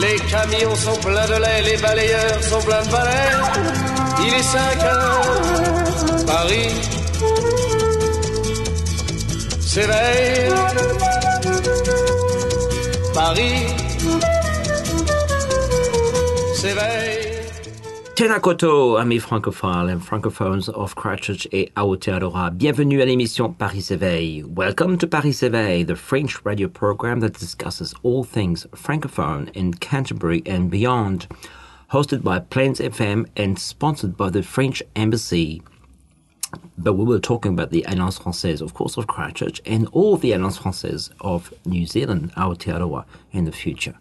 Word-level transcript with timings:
Les 0.00 0.16
camions 0.30 0.74
sont 0.74 0.96
pleins 1.00 1.26
de 1.26 1.40
lait, 1.44 1.62
les 1.62 1.76
balayeurs 1.78 2.42
sont 2.42 2.60
pleins 2.60 2.82
de 2.82 2.90
balais. 2.90 3.32
Il 4.26 4.34
est 4.34 4.42
5 4.42 4.84
heures, 4.84 6.26
Paris 6.26 6.96
s'éveille. 9.76 10.50
Paris 13.12 13.66
s'éveille. 16.54 17.25
Tenakoto, 18.16 18.98
amis 18.98 19.26
francophones 19.26 19.92
and 19.92 20.00
francophones 20.00 20.70
of 20.70 20.94
Christchurch 20.94 21.46
et 21.52 21.70
Aotearoa. 21.74 22.50
Bienvenue 22.56 23.02
à 23.02 23.04
l'émission 23.04 23.52
Paris 23.52 23.82
s'éveille. 23.82 24.42
Welcome 24.42 24.96
to 24.96 25.06
Paris 25.06 25.34
s'éveille, 25.34 25.86
the 25.86 25.94
French 25.94 26.42
radio 26.42 26.66
program 26.66 27.20
that 27.20 27.34
discusses 27.34 27.92
all 28.02 28.24
things 28.24 28.66
francophone 28.74 29.50
in 29.54 29.74
Canterbury 29.74 30.42
and 30.46 30.70
beyond. 30.70 31.26
Hosted 31.92 32.22
by 32.22 32.38
Plains 32.38 32.80
FM 32.80 33.26
and 33.36 33.58
sponsored 33.58 34.16
by 34.16 34.30
the 34.30 34.42
French 34.42 34.82
Embassy. 34.94 35.60
But 36.78 36.94
we 36.94 37.04
were 37.04 37.20
talking 37.20 37.52
about 37.52 37.68
the 37.68 37.82
Alliance 37.86 38.18
Française, 38.18 38.62
of 38.62 38.72
course, 38.72 38.96
of 38.96 39.06
Christchurch, 39.06 39.60
and 39.66 39.88
all 39.92 40.16
the 40.16 40.32
Alliance 40.32 40.56
Française 40.56 41.10
of 41.20 41.52
New 41.66 41.84
Zealand, 41.84 42.32
Aotearoa, 42.34 43.04
in 43.32 43.44
the 43.44 43.52
future. 43.52 43.98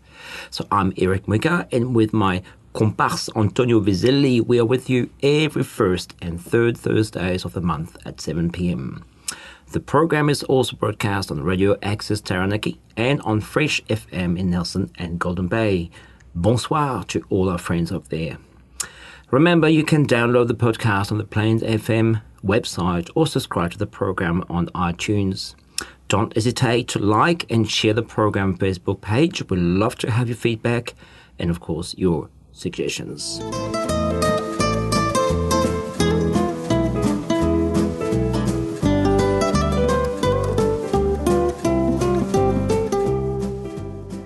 So 0.52 0.66
I'm 0.72 0.94
Eric 0.98 1.26
Muga, 1.26 1.68
and 1.74 1.94
with 1.94 2.14
my 2.14 2.42
comparse 2.76 3.30
Antonio 3.38 3.80
Vizelli, 3.80 4.46
we 4.46 4.60
are 4.60 4.66
with 4.66 4.90
you 4.90 5.10
every 5.24 5.64
first 5.64 6.14
and 6.22 6.42
third 6.42 6.78
Thursdays 6.78 7.46
of 7.46 7.54
the 7.54 7.62
month 7.62 7.96
at 8.06 8.20
7 8.20 8.52
p.m. 8.52 9.02
The 9.72 9.80
program 9.80 10.30
is 10.30 10.44
also 10.44 10.76
broadcast 10.76 11.32
on 11.32 11.42
Radio 11.42 11.78
Access 11.82 12.20
Taranaki 12.20 12.82
and 12.98 13.22
on 13.22 13.40
Fresh 13.40 13.82
FM 13.84 14.38
in 14.38 14.50
Nelson 14.50 14.92
and 14.98 15.20
Golden 15.20 15.48
Bay. 15.48 15.90
Bonsoir 16.36 17.06
to 17.06 17.24
all 17.30 17.48
our 17.48 17.58
friends 17.58 17.94
up 17.94 18.10
there. 18.10 18.40
Remember, 19.32 19.70
you 19.70 19.86
can 19.86 20.06
download 20.06 20.50
the 20.50 20.54
podcast 20.54 21.14
on 21.14 21.18
the 21.18 21.24
Plains 21.24 21.64
FM 21.64 22.22
website 22.44 23.10
or 23.16 23.26
subscribe 23.26 23.72
to 23.72 23.78
the 23.78 23.88
program 23.88 24.44
on 24.50 24.68
iTunes. 24.76 25.56
Don't 26.10 26.36
hesitate 26.36 26.90
to 26.90 27.00
like 27.00 27.50
and 27.50 27.72
share 27.72 27.94
the 27.94 28.04
program 28.04 28.58
Facebook 28.58 29.00
page. 29.00 29.50
We'd 29.50 29.60
love 29.62 29.96
to 30.00 30.12
have 30.12 30.28
your 30.28 30.36
feedback 30.36 30.94
and, 31.40 31.50
of 31.50 31.62
course, 31.62 31.96
your 31.98 32.30
suggestions. 32.56 33.42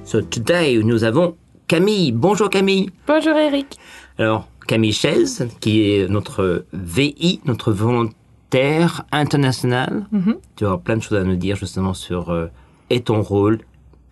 So 0.05 0.21
today, 0.21 0.81
nous 0.83 1.03
avons 1.03 1.35
Camille. 1.67 2.11
Bonjour 2.11 2.49
Camille. 2.49 2.89
Bonjour 3.05 3.35
Eric. 3.35 3.77
Alors, 4.17 4.47
Camille 4.67 4.93
Chaise, 4.93 5.47
qui 5.59 5.81
est 5.81 6.07
notre 6.07 6.65
VI, 6.73 7.41
notre 7.45 7.71
volontaire 7.71 9.03
international. 9.11 10.07
Tu 10.55 10.65
auras 10.65 10.77
plein 10.77 10.97
de 10.97 11.03
choses 11.03 11.19
à 11.19 11.23
nous 11.23 11.35
dire 11.35 11.55
justement 11.55 11.93
sur 11.93 12.31
euh, 12.31 12.47
et 12.89 13.01
ton 13.01 13.21
rôle 13.21 13.59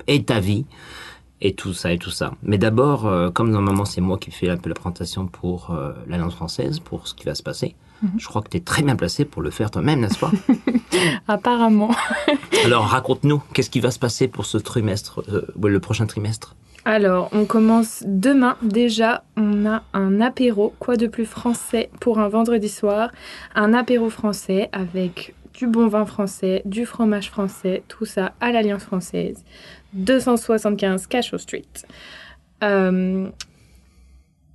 et 0.08 0.24
ta 0.24 0.40
vie 0.40 0.66
et 1.42 1.53
tout 1.53 1.74
ça 1.74 1.92
et 1.92 1.98
tout 1.98 2.09
ça. 2.09 2.31
Mais 2.44 2.58
d'abord, 2.58 3.06
euh, 3.06 3.30
comme 3.30 3.52
normalement 3.52 3.86
c'est 3.86 4.02
moi 4.02 4.18
qui 4.18 4.31
fais 4.31 4.50
un 4.50 4.58
peu 4.58 4.70
la 4.70 4.75
présentation 4.75 5.28
pour 5.28 5.72
euh, 5.72 5.94
l'Alliance 6.08 6.36
française, 6.36 6.80
pour 6.80 7.08
ce 7.08 7.14
qui 7.14 7.25
va 7.25 7.36
se 7.36 7.44
passer, 7.44 7.75
je 8.18 8.28
crois 8.28 8.44
que 8.44 8.50
tu 8.50 8.58
es 8.58 8.59
très 8.59 8.84
bien 8.84 8.96
placé 8.96 9.25
pour 9.25 9.42
le 9.42 9.50
faire 9.50 9.72
toi-même, 9.72 10.02
n'est-ce 10.02 10.20
pas? 10.20 10.31
Apparemment. 11.28 11.90
Alors 12.66 12.86
raconte-nous, 12.86 13.42
qu'est-ce 13.53 13.72
qui 13.72 13.80
va 13.80 13.92
se 13.92 14.00
passer 14.00 14.28
pour 14.28 14.46
ce 14.46 14.58
trimestre, 14.58 15.24
euh, 15.30 15.47
le 15.56 15.80
prochain 15.80 16.06
trimestre? 16.06 16.56
Alors, 16.90 17.28
on 17.34 17.44
commence 17.44 18.02
demain. 18.08 18.56
Déjà, 18.62 19.26
on 19.36 19.66
a 19.66 19.84
un 19.92 20.22
apéro. 20.22 20.74
Quoi 20.80 20.96
de 20.96 21.08
plus 21.08 21.26
français 21.26 21.90
pour 22.00 22.20
un 22.20 22.30
vendredi 22.30 22.70
soir 22.70 23.09
Un 23.56 23.74
apéro 23.74 24.09
français 24.09 24.70
avec 24.72 25.36
du 25.57 25.66
bon 25.66 25.88
vin 25.88 26.06
français, 26.06 26.62
du 26.66 26.85
fromage 26.85 27.31
français, 27.31 27.84
tout 27.88 28.06
ça 28.06 28.34
à 28.40 28.51
l'Alliance 28.51 28.84
française. 28.84 29.44
275 29.94 31.07
Cachot 31.07 31.40
Street. 31.40 31.63
Euh, 32.63 33.28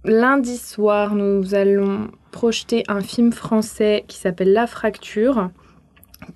lundi 0.05 0.57
soir, 0.57 1.17
nous 1.17 1.55
allons 1.55 2.09
projeter 2.31 2.85
un 2.87 3.01
film 3.01 3.33
français 3.33 4.05
qui 4.07 4.17
s'appelle 4.17 4.53
La 4.53 4.69
Fracture. 4.69 5.51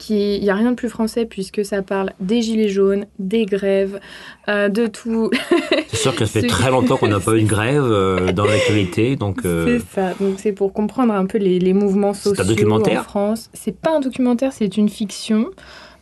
Il 0.09 0.41
n'y 0.41 0.51
a 0.51 0.55
rien 0.55 0.71
de 0.71 0.77
plus 0.77 0.89
français 0.89 1.27
puisque 1.27 1.65
ça 1.65 1.83
parle 1.83 2.13
des 2.21 2.43
gilets 2.43 2.69
jaunes, 2.69 3.07
des 3.19 3.47
grèves, 3.47 4.01
euh, 4.49 4.69
de 4.69 4.87
tout. 4.87 5.31
C'est 5.89 5.97
sûr 5.97 6.15
que 6.15 6.25
ça 6.25 6.41
fait 6.41 6.47
très 6.47 6.71
longtemps 6.71 6.97
qu'on 6.97 7.09
n'a 7.09 7.21
pas 7.21 7.33
eu 7.33 7.41
une 7.41 7.47
grève 7.47 7.85
euh, 7.85 8.33
dans 8.33 8.45
l'actualité, 8.45 9.17
donc 9.17 9.45
euh, 9.45 9.79
C'est 9.79 10.01
ça. 10.01 10.15
Donc 10.21 10.35
c'est 10.39 10.53
pour 10.53 10.73
comprendre 10.73 11.13
un 11.15 11.27
peu 11.27 11.39
les, 11.39 11.59
les 11.59 11.73
mouvements 11.73 12.11
un 12.11 12.15
sociaux 12.15 12.45
documentaire 12.45 13.01
en 13.01 13.05
France. 13.05 13.51
C'est 13.55 13.77
pas 13.77 13.97
un 13.97 14.01
documentaire, 14.01 14.53
c'est 14.53 14.77
une 14.77 14.89
fiction. 14.89 15.51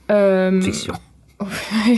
Fiction. 0.09 0.95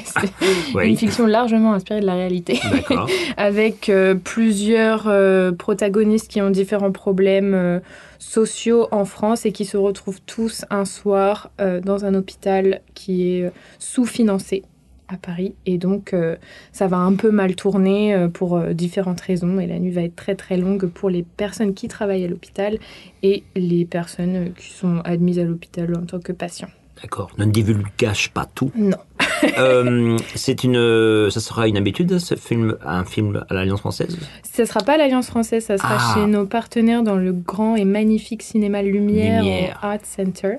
C'est 0.05 0.75
Oui, 0.75 0.89
Une 0.89 0.97
fiction 0.97 1.27
largement 1.27 1.73
inspirée 1.75 2.01
de 2.01 2.07
la 2.07 2.15
réalité, 2.15 2.61
avec 3.37 3.89
euh, 3.89 4.15
plusieurs 4.15 5.07
euh, 5.07 5.53
protagonistes 5.53 6.29
qui 6.29 6.41
ont 6.41 6.51
différents 6.51 6.93
problèmes 6.93 7.55
euh, 7.55 7.81
sociaux 8.19 8.89
en 8.93 9.05
France 9.05 9.47
et 9.47 9.53
qui 9.53 9.65
se 9.65 9.77
retrouvent 9.77 10.21
tous 10.23 10.65
un 10.71 10.85
soir 10.85 11.51
dans 11.59 12.05
un 12.05 12.15
hôpital 12.15 12.81
qui 12.95 13.31
est 13.31 13.53
sous-financé 13.79 14.63
à 15.09 15.17
Paris. 15.17 15.55
Et 15.67 15.77
donc, 15.77 16.15
ça 16.73 16.87
va 16.87 16.97
un 16.97 17.15
peu 17.15 17.31
mal 17.31 17.55
tourner 17.55 18.27
pour 18.33 18.59
différentes 18.61 19.21
raisons. 19.21 19.61
Et 19.61 19.67
la 19.67 19.79
nuit 19.79 19.91
va 19.91 20.03
être 20.03 20.17
très 20.17 20.35
très 20.35 20.57
longue 20.57 20.87
pour 20.87 21.11
les 21.11 21.23
personnes 21.23 21.75
qui 21.75 21.89
travaillent 21.89 22.25
à 22.25 22.29
l'hôpital 22.29 22.79
et 23.23 23.45
les 23.55 23.85
personnes 23.85 24.53
qui 24.55 24.73
sont 24.73 25.01
admises 25.05 25.39
à 25.39 25.45
l'hôpital 25.45 25.95
en 25.95 26.07
tant 26.07 26.19
que 26.19 26.33
patients. 26.33 26.71
D'accord. 27.03 27.31
Ne 27.39 27.45
divulgage 27.47 28.31
pas 28.31 28.47
tout. 28.55 28.71
Non. 28.77 28.97
Euh, 29.59 30.17
c'est 30.35 30.65
une, 30.65 31.31
ça 31.31 31.41
sera 31.41 31.69
une 31.69 31.77
habitude, 31.77 32.19
ce 32.19 32.37
film, 32.37 32.77
un 32.85 33.05
film 33.05 33.45
à 33.51 33.55
l'Alliance 33.55 33.81
française? 33.81 34.19
Ce 34.51 34.63
ne 34.63 34.67
sera 34.67 34.81
pas 34.81 34.97
l'Alliance 34.97 35.27
française, 35.27 35.67
ça 35.67 35.77
sera 35.77 35.99
Ah. 36.01 36.15
chez 36.15 36.27
nos 36.27 36.47
partenaires 36.47 37.03
dans 37.03 37.17
le 37.17 37.33
grand 37.33 37.77
et 37.77 37.85
magnifique 37.85 38.43
cinéma 38.43 38.81
Lumière, 38.83 39.43
Lumière. 39.43 39.79
Art 39.83 39.99
Center. 40.05 40.57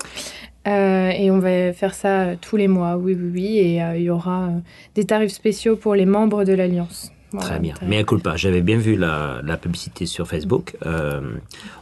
Euh, 0.68 1.09
et 1.09 1.31
on 1.31 1.40
va 1.40 1.74
faire 1.74 1.96
ça 1.96 2.22
euh, 2.22 2.36
tous 2.40 2.56
les 2.56 2.68
mois, 2.68 2.97
oui, 2.97 3.18
oui, 3.20 3.30
oui. 3.34 3.58
Et 3.58 3.81
euh, 3.84 3.97
il 3.97 4.03
y 4.03 4.09
aura 4.12 4.50
des 4.94 5.06
tarifs 5.06 5.31
spéciaux 5.34 5.76
pour 5.76 5.96
les 5.96 6.06
membres 6.06 6.44
de 6.44 6.53
l'Alliance. 6.53 7.12
Voilà, 7.34 7.48
Très 7.50 7.60
bien. 7.60 7.74
Mais 7.86 7.98
à 7.98 8.04
culpa, 8.04 8.38
j'avais 8.38 8.62
bien 8.62 8.78
vu 8.78 8.96
la, 8.96 9.42
la 9.44 9.58
publicité 9.58 10.06
sur 10.06 10.28
Facebook. 10.28 10.78
Euh, 10.86 11.20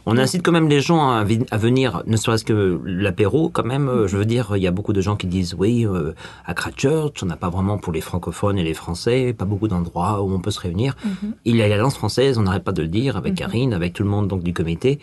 on 0.04 0.18
incite 0.18 0.42
quand 0.42 0.50
même 0.50 0.68
les 0.68 0.80
gens 0.80 1.10
à, 1.10 1.22
venir, 1.24 2.02
ne 2.06 2.16
serait-ce 2.16 2.44
que 2.44 2.80
l'apéro, 2.84 3.48
quand 3.48 3.64
même. 3.64 3.88
euh, 3.88 4.08
Je 4.08 4.16
veux 4.16 4.24
dire, 4.24 4.52
il 4.56 4.62
y 4.62 4.66
a 4.66 4.72
beaucoup 4.72 4.92
de 4.92 5.00
gens 5.00 5.14
qui 5.14 5.28
disent 5.28 5.54
oui, 5.56 5.86
euh, 5.86 6.14
à 6.46 6.54
Christchurch, 6.54 7.22
on 7.22 7.26
n'a 7.26 7.36
pas 7.36 7.48
vraiment 7.48 7.78
pour 7.78 7.92
les 7.92 8.00
francophones 8.00 8.58
et 8.58 8.64
les 8.64 8.74
Français, 8.74 9.32
pas 9.32 9.44
beaucoup 9.44 9.68
d'endroits 9.68 10.20
où 10.22 10.32
on 10.32 10.40
peut 10.40 10.50
se 10.50 10.60
réunir. 10.60 10.96
Mhm. 11.04 11.34
Il 11.44 11.56
y 11.56 11.62
a 11.62 11.68
l'Alliance 11.68 11.94
française, 11.96 12.38
on 12.38 12.42
n'arrête 12.42 12.64
pas 12.64 12.72
de 12.72 12.82
le 12.82 12.88
dire, 12.88 13.16
avec 13.16 13.36
Karine, 13.36 13.72
avec 13.72 13.92
tout 13.92 14.02
le 14.02 14.08
monde 14.08 14.26
donc 14.26 14.42
du 14.42 14.52
comité. 14.52 14.98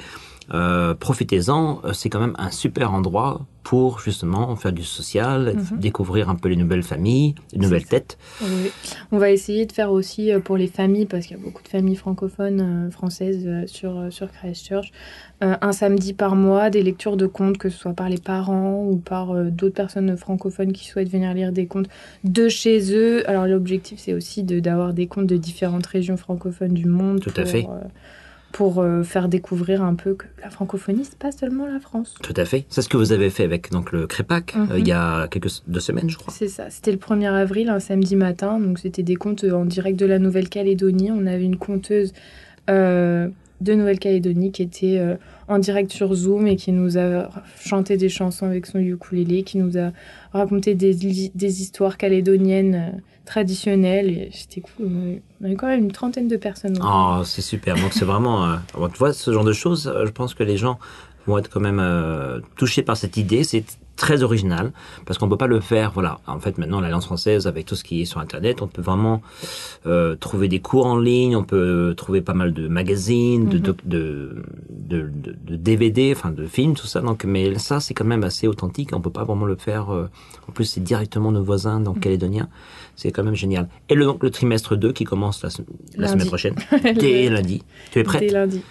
Euh, 0.51 0.93
Profitez-en, 0.93 1.79
euh, 1.85 1.93
c'est 1.93 2.09
quand 2.09 2.19
même 2.19 2.35
un 2.37 2.51
super 2.51 2.93
endroit 2.93 3.45
pour 3.63 3.99
justement 4.01 4.53
faire 4.57 4.73
du 4.73 4.83
social, 4.83 5.53
Mhm. 5.55 5.79
découvrir 5.79 6.29
un 6.29 6.35
peu 6.35 6.49
les 6.49 6.57
nouvelles 6.57 6.83
familles, 6.83 7.33
les 7.53 7.59
nouvelles 7.59 7.85
têtes. 7.85 8.17
Oui. 8.41 8.69
On 9.13 9.17
va 9.17 9.31
essayer 9.31 9.65
de 9.65 9.71
faire 9.71 9.91
aussi 9.91 10.31
euh, 10.33 10.39
pour 10.39 10.57
les 10.57 10.67
familles, 10.67 11.05
parce 11.05 11.25
qu'il 11.27 11.37
y 11.37 11.39
a 11.39 11.43
beaucoup 11.43 11.63
de 11.63 11.67
familles 11.69 11.95
francophones 11.95 12.59
euh, 12.87 12.91
françaises 12.91 13.47
sur, 13.67 14.07
sur 14.11 14.29
Christchurch, 14.33 14.91
euh, 15.43 15.55
un 15.61 15.71
samedi 15.71 16.11
par 16.13 16.35
mois, 16.35 16.69
des 16.69 16.83
lectures 16.83 17.15
de 17.15 17.25
contes, 17.25 17.57
que 17.57 17.69
ce 17.69 17.77
soit 17.77 17.93
par 17.93 18.09
les 18.09 18.17
parents 18.17 18.83
ou 18.85 18.97
par 18.97 19.33
d'autres 19.45 19.75
personnes 19.75 20.15
francophones 20.17 20.73
qui 20.73 20.85
souhaitent 20.87 21.09
venir 21.11 21.33
lire 21.33 21.53
des 21.53 21.65
contes 21.67 21.87
de 22.25 22.49
chez 22.49 22.93
eux. 22.93 23.27
Alors 23.29 23.47
l'objectif, 23.47 23.97
c'est 23.99 24.13
aussi 24.13 24.43
de- 24.43 24.59
d'avoir 24.59 24.93
des 24.93 25.07
contes 25.07 25.27
de 25.27 25.37
différentes 25.37 25.85
régions 25.85 26.17
francophones 26.17 26.73
du 26.73 26.85
monde. 26.85 27.21
Tout 27.21 27.33
à 27.37 27.45
fait. 27.45 27.65
Euh, 28.53 28.57
pour 28.57 28.79
euh, 28.81 29.03
faire 29.03 29.27
découvrir 29.29 29.83
un 29.83 29.95
peu 29.95 30.13
que 30.13 30.25
la 30.43 30.49
francophonie, 30.49 31.05
c'est 31.05 31.17
pas 31.17 31.31
seulement 31.31 31.65
la 31.65 31.79
France. 31.79 32.15
Tout 32.21 32.33
à 32.37 32.45
fait. 32.45 32.65
C'est 32.69 32.81
ce 32.81 32.89
que 32.89 32.97
vous 32.97 33.11
avez 33.11 33.29
fait 33.29 33.43
avec 33.43 33.71
donc 33.71 33.91
le 33.91 34.07
Crépac 34.07 34.55
Mhm. 34.55 34.67
euh, 34.71 34.79
il 34.79 34.87
y 34.87 34.91
a 34.91 35.27
quelques 35.27 35.63
deux 35.67 35.79
semaines, 35.79 36.09
je 36.09 36.17
crois. 36.17 36.33
C'est 36.33 36.47
ça, 36.47 36.69
c'était 36.69 36.91
le 36.91 36.97
1er 36.97 37.31
avril, 37.33 37.69
un 37.69 37.79
samedi 37.79 38.15
matin, 38.15 38.59
donc 38.59 38.79
c'était 38.79 39.03
des 39.03 39.15
contes 39.15 39.43
en 39.43 39.65
direct 39.65 39.99
de 39.99 40.05
la 40.05 40.19
Nouvelle-Calédonie. 40.19 41.11
On 41.11 41.25
avait 41.25 41.45
une 41.45 41.57
conteuse 41.57 42.13
euh, 42.69 43.27
de 43.61 43.73
Nouvelle-Calédonie 43.73 44.51
qui 44.51 44.61
était 44.63 44.97
euh, 44.99 45.15
en 45.47 45.57
direct 45.59 45.91
sur 45.91 46.13
Zoom 46.13 46.47
et 46.47 46.55
qui 46.55 46.71
nous 46.71 46.97
a 46.97 47.29
chanté 47.59 47.97
des 47.97 48.09
chansons 48.09 48.45
avec 48.45 48.65
son 48.65 48.79
ukulélé, 48.79 49.43
qui 49.43 49.57
nous 49.57 49.77
a 49.77 49.91
raconté 50.33 50.75
des, 50.75 50.93
des 51.33 51.61
histoires 51.61 51.97
calédoniennes 51.97 53.01
traditionnelles. 53.25 54.09
Et 54.09 54.29
c'était 54.31 54.61
cool. 54.61 55.21
On 55.41 55.45
avait 55.45 55.55
quand 55.55 55.67
même 55.67 55.85
une 55.85 55.91
trentaine 55.91 56.27
de 56.27 56.37
personnes. 56.37 56.77
Oh, 56.83 57.21
c'est 57.25 57.41
super. 57.41 57.75
Donc 57.75 57.93
c'est 57.93 58.05
vraiment, 58.05 58.45
euh, 58.45 58.87
tu 58.91 58.97
vois, 58.97 59.13
ce 59.13 59.31
genre 59.33 59.43
de 59.43 59.53
choses, 59.53 59.87
euh, 59.87 60.05
je 60.05 60.11
pense 60.11 60.33
que 60.33 60.43
les 60.43 60.57
gens 60.57 60.79
vont 61.27 61.37
être 61.37 61.49
quand 61.49 61.59
même 61.61 61.79
euh, 61.79 62.39
touchés 62.57 62.83
par 62.83 62.97
cette 62.97 63.17
idée. 63.17 63.43
C'est 63.43 63.65
très 63.95 64.23
original 64.23 64.71
parce 65.05 65.17
qu'on 65.19 65.29
peut 65.29 65.37
pas 65.37 65.47
le 65.47 65.59
faire. 65.59 65.91
Voilà. 65.91 66.19
En 66.27 66.39
fait, 66.39 66.57
maintenant, 66.57 66.81
la 66.81 66.89
langue 66.89 67.03
française, 67.03 67.45
avec 67.47 67.65
tout 67.65 67.75
ce 67.75 67.83
qui 67.83 68.01
est 68.01 68.05
sur 68.05 68.19
Internet, 68.19 68.61
on 68.61 68.67
peut 68.67 68.81
vraiment 68.81 69.21
euh, 69.85 70.15
trouver 70.15 70.47
des 70.47 70.59
cours 70.59 70.85
en 70.87 70.97
ligne. 70.97 71.35
On 71.35 71.43
peut 71.43 71.93
trouver 71.95 72.21
pas 72.21 72.33
mal 72.33 72.53
de 72.53 72.67
magazines, 72.67 73.47
de, 73.49 73.57
Mhm. 73.57 73.63
doc- 73.63 73.85
de, 73.85 74.43
de, 74.69 75.01
de, 75.13 75.35
de 75.45 75.55
DVD, 75.55 76.13
enfin 76.15 76.31
de 76.31 76.45
films, 76.45 76.73
tout 76.75 76.87
ça. 76.87 77.01
Donc, 77.01 77.23
mais 77.25 77.57
ça, 77.59 77.79
c'est 77.79 77.93
quand 77.93 78.05
même 78.05 78.23
assez 78.23 78.47
authentique. 78.47 78.89
On 78.93 79.01
peut 79.01 79.09
pas 79.11 79.23
vraiment 79.23 79.45
le 79.45 79.55
faire. 79.55 79.93
euh, 79.93 80.09
en 80.49 80.51
plus, 80.51 80.65
c'est 80.65 80.81
directement 80.83 81.31
nos 81.31 81.43
voisins, 81.43 81.79
donc 81.79 81.99
calédoniens. 82.01 82.49
C'est 82.95 83.11
quand 83.11 83.23
même 83.23 83.35
génial. 83.35 83.69
Et 83.89 83.95
le, 83.95 84.05
donc, 84.05 84.21
le 84.23 84.29
trimestre 84.29 84.75
2 84.75 84.91
qui 84.91 85.03
commence 85.03 85.41
la, 85.43 85.49
la 85.97 86.07
semaine 86.07 86.27
prochaine. 86.27 86.55
Dès 86.99 87.29
lundi. 87.29 87.63
Tu 87.91 87.99
es 87.99 88.03
prête? 88.03 88.21
Dès 88.21 88.29
lundi. 88.29 88.61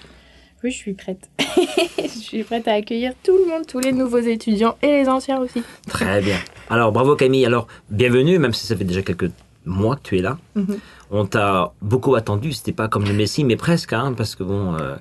Oui, 0.64 0.70
je 0.70 0.76
suis 0.76 0.92
prête. 0.92 1.28
je 1.98 2.06
suis 2.06 2.44
prête 2.44 2.68
à 2.68 2.74
accueillir 2.74 3.14
tout 3.24 3.36
le 3.36 3.46
monde, 3.50 3.66
tous 3.66 3.80
les 3.80 3.90
nouveaux 3.90 4.20
étudiants 4.20 4.76
et 4.80 4.86
les 4.86 5.08
anciens 5.08 5.40
aussi. 5.40 5.62
Très 5.88 6.20
bien. 6.20 6.36
Alors, 6.70 6.92
bravo 6.92 7.16
Camille. 7.16 7.44
Alors, 7.44 7.66
bienvenue, 7.90 8.38
même 8.38 8.52
si 8.52 8.64
ça 8.66 8.76
fait 8.76 8.84
déjà 8.84 9.02
quelques 9.02 9.30
mois 9.66 9.96
que 9.96 10.02
tu 10.02 10.18
es 10.18 10.22
là. 10.22 10.38
Mhm. 10.54 10.78
On 11.10 11.26
t'a 11.26 11.72
beaucoup 11.82 12.14
attendu. 12.14 12.52
C'était 12.52 12.72
pas 12.72 12.86
comme 12.86 13.04
le 13.04 13.12
Messie, 13.12 13.42
mais 13.42 13.56
presque, 13.56 13.92
hein, 13.92 14.14
parce 14.16 14.36
que 14.36 14.44
bon, 14.44 14.74
euh, 14.74 14.94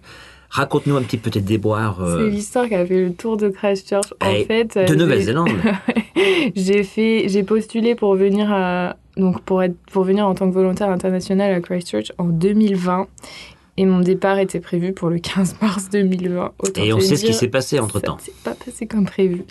raconte-nous 0.49 0.97
un 0.97 1.03
petit 1.03 1.17
peu 1.17 1.29
tes 1.29 1.41
déboires 1.41 1.97
C'est 1.99 2.23
euh, 2.23 2.29
l'histoire 2.29 2.67
qui 2.67 2.73
a 2.73 2.83
fait 2.83 3.03
le 3.03 3.13
tour 3.13 3.37
de 3.37 3.49
Christchurch. 3.49 4.13
En 4.19 4.31
eh, 4.31 4.45
fait, 4.45 4.75
de 4.75 4.93
euh, 4.93 4.95
Nouvelle-Zélande. 4.95 5.49
j'ai 6.55 6.83
fait, 6.83 7.25
j'ai 7.27 7.43
postulé 7.43 7.93
pour 7.93 8.15
venir 8.15 8.51
à, 8.51 8.97
donc 9.15 9.41
pour 9.41 9.61
être, 9.63 9.75
pour 9.91 10.03
venir 10.03 10.25
en 10.25 10.33
tant 10.33 10.49
que 10.49 10.53
volontaire 10.53 10.89
international 10.89 11.53
à 11.53 11.59
Christchurch 11.59 12.11
en 12.17 12.25
2020. 12.25 13.07
Et 13.77 13.85
mon 13.85 14.01
départ 14.01 14.37
était 14.37 14.59
prévu 14.59 14.91
pour 14.93 15.09
le 15.09 15.19
15 15.19 15.55
mars 15.61 15.89
2020. 15.89 16.51
Autant 16.59 16.83
Et 16.83 16.93
on 16.93 16.99
sait 16.99 17.15
ce 17.15 17.25
qui 17.25 17.33
s'est 17.33 17.47
passé 17.47 17.79
entre 17.79 17.99
temps. 17.99 18.17
Ça 18.19 18.25
s'est 18.25 18.33
pas 18.43 18.53
passé 18.53 18.85
comme 18.85 19.05
prévu. 19.05 19.43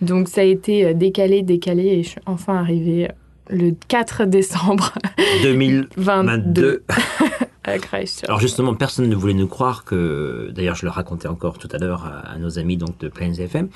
Donc 0.00 0.28
ça 0.28 0.40
a 0.40 0.44
été 0.44 0.86
euh, 0.86 0.94
décalé, 0.94 1.42
décalé, 1.42 1.86
et 1.86 2.02
je 2.02 2.08
suis 2.10 2.20
enfin 2.26 2.56
arrivée 2.56 3.08
le 3.50 3.72
4 3.88 4.24
décembre 4.24 4.94
2022. 5.42 5.86
22 5.96 6.82
à 7.64 7.78
Christchurch. 7.78 8.28
Alors 8.28 8.40
justement, 8.40 8.74
personne 8.74 9.08
ne 9.08 9.14
voulait 9.14 9.34
nous 9.34 9.46
croire 9.48 9.84
que, 9.84 10.50
d'ailleurs, 10.54 10.74
je 10.74 10.86
le 10.86 10.90
racontais 10.90 11.28
encore 11.28 11.58
tout 11.58 11.68
à 11.70 11.78
l'heure 11.78 12.04
à, 12.06 12.32
à 12.32 12.38
nos 12.38 12.58
amis 12.58 12.78
donc 12.78 12.98
de 12.98 13.08
Plains 13.08 13.34
FM, 13.34 13.68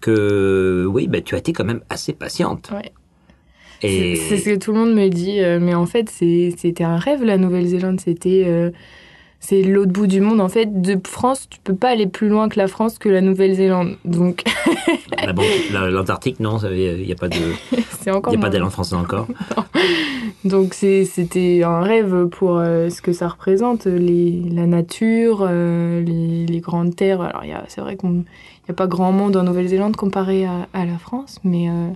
que 0.00 0.86
oui, 0.90 1.06
bah, 1.06 1.20
tu 1.20 1.34
as 1.34 1.38
été 1.38 1.52
quand 1.52 1.64
même 1.64 1.82
assez 1.90 2.14
patiente. 2.14 2.70
Ouais. 2.74 2.92
Et 3.82 4.16
C'est 4.16 4.38
ce 4.38 4.44
que 4.46 4.56
tout 4.56 4.72
le 4.72 4.78
monde 4.78 4.94
me 4.94 5.08
dit, 5.08 5.40
euh, 5.40 5.58
mais 5.60 5.74
en 5.74 5.84
fait, 5.84 6.08
c'était 6.08 6.84
un 6.84 6.96
rêve, 6.96 7.22
la 7.22 7.36
Nouvelle-Zélande. 7.36 8.00
C'était. 8.00 8.44
euh, 8.46 8.70
c'est 9.46 9.62
l'autre 9.62 9.92
bout 9.92 10.06
du 10.06 10.20
monde. 10.22 10.40
En 10.40 10.48
fait, 10.48 10.80
de 10.80 10.98
France, 11.06 11.46
tu 11.50 11.58
peux 11.62 11.74
pas 11.74 11.90
aller 11.90 12.06
plus 12.06 12.28
loin 12.28 12.48
que 12.48 12.58
la 12.58 12.66
France 12.66 12.98
que 12.98 13.08
la 13.10 13.20
Nouvelle-Zélande. 13.20 13.96
Donc, 14.06 14.42
la- 15.72 15.90
l'Antarctique, 15.90 16.40
non, 16.40 16.58
il 16.70 17.04
n'y 17.04 17.12
a 17.12 17.14
pas 17.14 17.28
de, 17.28 17.36
c'est 18.00 18.10
encore. 18.10 18.32
il 18.32 18.38
a 18.38 18.50
pas 18.50 18.62
en 18.62 18.70
français 18.70 18.94
encore. 18.94 19.26
Donc, 20.44 20.74
c'était 20.74 21.62
un 21.62 21.80
rêve 21.80 22.26
pour 22.28 22.58
euh, 22.58 22.90
ce 22.90 23.00
que 23.02 23.12
ça 23.12 23.28
représente, 23.28 23.86
les, 23.86 24.42
la 24.50 24.66
nature, 24.66 25.46
euh, 25.48 26.02
les, 26.02 26.46
les 26.46 26.60
grandes 26.60 26.94
terres. 26.96 27.20
Alors, 27.22 27.42
c'est 27.68 27.80
vrai 27.80 27.96
qu'il 27.96 28.10
n'y 28.10 28.24
a 28.70 28.74
pas 28.74 28.86
grand 28.86 29.12
monde 29.12 29.36
en 29.36 29.42
Nouvelle-Zélande 29.42 29.96
comparé 29.96 30.44
à, 30.44 30.68
à 30.74 30.84
la 30.84 30.98
France, 30.98 31.38
mais, 31.44 31.68
euh, 31.68 31.88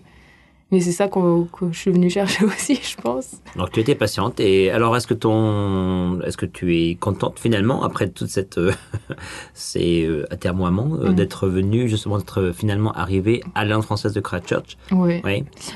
mais 0.70 0.80
c'est 0.80 0.92
ça 0.92 1.08
qu'on- 1.08 1.44
que 1.44 1.72
je 1.72 1.78
suis 1.78 1.90
venue 1.90 2.10
chercher 2.10 2.44
aussi, 2.44 2.74
je 2.82 2.96
pense. 2.96 3.36
Donc 3.56 3.70
tu 3.72 3.80
étais 3.80 3.94
patiente 3.94 4.38
et 4.40 4.70
alors 4.70 4.96
est-ce 4.96 5.06
que 5.06 5.14
ton 5.14 6.20
est-ce 6.22 6.36
que 6.36 6.46
tu 6.46 6.76
es 6.76 6.94
contente 6.94 7.38
finalement 7.38 7.82
après 7.84 8.08
toute 8.08 8.28
cette 8.28 8.58
euh, 8.58 8.72
ces 9.54 10.04
euh, 10.04 10.24
atermoiements 10.30 10.90
euh, 11.00 11.10
Mm. 11.10 11.14
d'être 11.14 11.48
venue 11.48 11.88
justement 11.88 12.18
d'être 12.18 12.52
finalement 12.54 12.92
arrivée 12.92 13.42
à 13.54 13.64
l'Alliance 13.64 13.86
française 13.86 14.12
de 14.12 14.20
Christchurch? 14.20 14.76
Oui. 14.92 15.22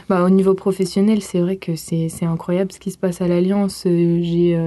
Bah, 0.08 0.24
au 0.24 0.30
niveau 0.30 0.54
professionnel, 0.54 1.22
c'est 1.22 1.40
vrai 1.40 1.56
que 1.56 1.74
c'est 1.76 2.08
incroyable 2.22 2.72
ce 2.72 2.78
qui 2.78 2.90
se 2.90 2.98
passe 2.98 3.20
à 3.20 3.28
l'Alliance. 3.28 3.82
J'ai 3.84 4.58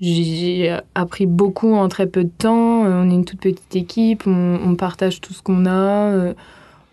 j'ai 0.00 0.76
appris 0.96 1.26
beaucoup 1.26 1.74
en 1.74 1.88
très 1.88 2.06
peu 2.08 2.24
de 2.24 2.30
temps. 2.36 2.82
On 2.82 3.08
est 3.08 3.14
une 3.14 3.24
toute 3.24 3.40
petite 3.40 3.76
équipe, 3.76 4.24
on, 4.26 4.58
on 4.64 4.74
partage 4.74 5.20
tout 5.20 5.32
ce 5.32 5.42
qu'on 5.42 5.64
a, 5.66 6.32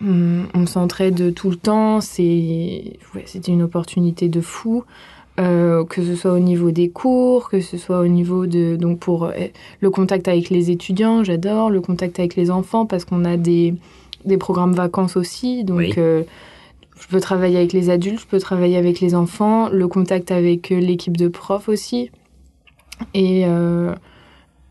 on, 0.06 0.44
on 0.54 0.66
s'entraide 0.66 1.34
tout 1.34 1.50
le 1.50 1.56
temps. 1.56 2.02
C'est 2.02 2.94
ouais, 3.16 3.24
C'était 3.26 3.52
une 3.52 3.62
opportunité 3.64 4.30
de 4.30 4.42
fou. 4.42 4.84
Euh, 5.40 5.86
que 5.86 6.04
ce 6.04 6.16
soit 6.16 6.34
au 6.34 6.40
niveau 6.40 6.72
des 6.72 6.90
cours, 6.90 7.50
que 7.50 7.62
ce 7.62 7.78
soit 7.78 8.02
au 8.02 8.08
niveau 8.08 8.46
de 8.46 8.76
donc 8.76 9.00
pour 9.00 9.24
euh, 9.24 9.32
le 9.80 9.90
contact 9.90 10.28
avec 10.28 10.50
les 10.50 10.70
étudiants, 10.70 11.24
j'adore 11.24 11.70
le 11.70 11.80
contact 11.80 12.20
avec 12.20 12.36
les 12.36 12.52
enfants 12.52 12.86
parce 12.86 13.06
qu'on 13.06 13.24
a 13.24 13.38
des 13.38 13.74
des 14.26 14.36
programmes 14.36 14.74
vacances 14.74 15.16
aussi, 15.16 15.64
donc 15.64 15.78
Oui. 15.78 15.94
euh, 15.98 16.24
je 17.00 17.08
peux 17.08 17.22
travailler 17.22 17.56
avec 17.56 17.72
les 17.72 17.90
adultes, 17.90 18.20
je 18.20 18.28
peux 18.28 18.40
travailler 18.40 18.76
avec 18.76 19.00
les 19.00 19.16
enfants, 19.16 19.70
le 19.70 19.88
contact 19.88 20.30
avec 20.32 20.74
euh, 20.74 20.80
l'équipe 20.82 21.16
de 21.16 21.30
profs 21.30 21.70
aussi, 21.70 22.12
et, 23.14 23.44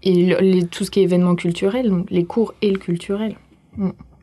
et 0.02 0.26
le- 0.26 0.36
les- 0.42 0.66
tout 0.66 0.84
ce 0.84 0.90
qui 0.90 1.00
est 1.00 1.04
événements 1.04 1.34
culturels, 1.34 1.88
donc 1.88 2.10
les 2.10 2.24
cours 2.26 2.52
et 2.60 2.70
le 2.70 2.78
culturel. 2.78 3.36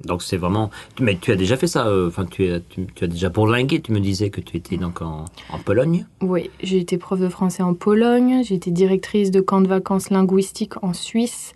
Donc 0.04 0.22
c'est 0.24 0.38
vraiment 0.38 0.70
mais 1.00 1.18
tu 1.20 1.32
as 1.32 1.36
déjà 1.36 1.56
fait 1.58 1.68
ça 1.68 1.88
euh, 1.88 2.08
enfin 2.10 2.26
tu, 2.26 2.50
as- 2.52 2.60
tu, 2.60 2.86
tu 2.94 3.04
as 3.04 3.08
déjà 3.08 3.30
bourlingué 3.30 3.82
tu 3.82 3.92
me 3.94 4.00
disais 4.00 4.30
que 4.30 4.42
tu 4.42 4.58
étais 4.58 4.78
donc 4.78 5.02
en, 5.02 5.26
en 5.50 5.60
Pologne 5.60 6.06
Oui, 6.22 6.50
j'ai 6.62 6.78
été 6.80 6.98
prof 6.98 7.20
de 7.20 7.30
français 7.30 7.64
en 7.64 7.74
Pologne, 7.74 8.42
j'ai 8.44 8.56
été 8.56 8.72
directrice 8.72 9.32
de 9.32 9.42
camp 9.42 9.62
de 9.62 9.68
vacances 9.68 10.10
linguistiques 10.10 10.74
en 10.84 10.94
Suisse, 10.94 11.54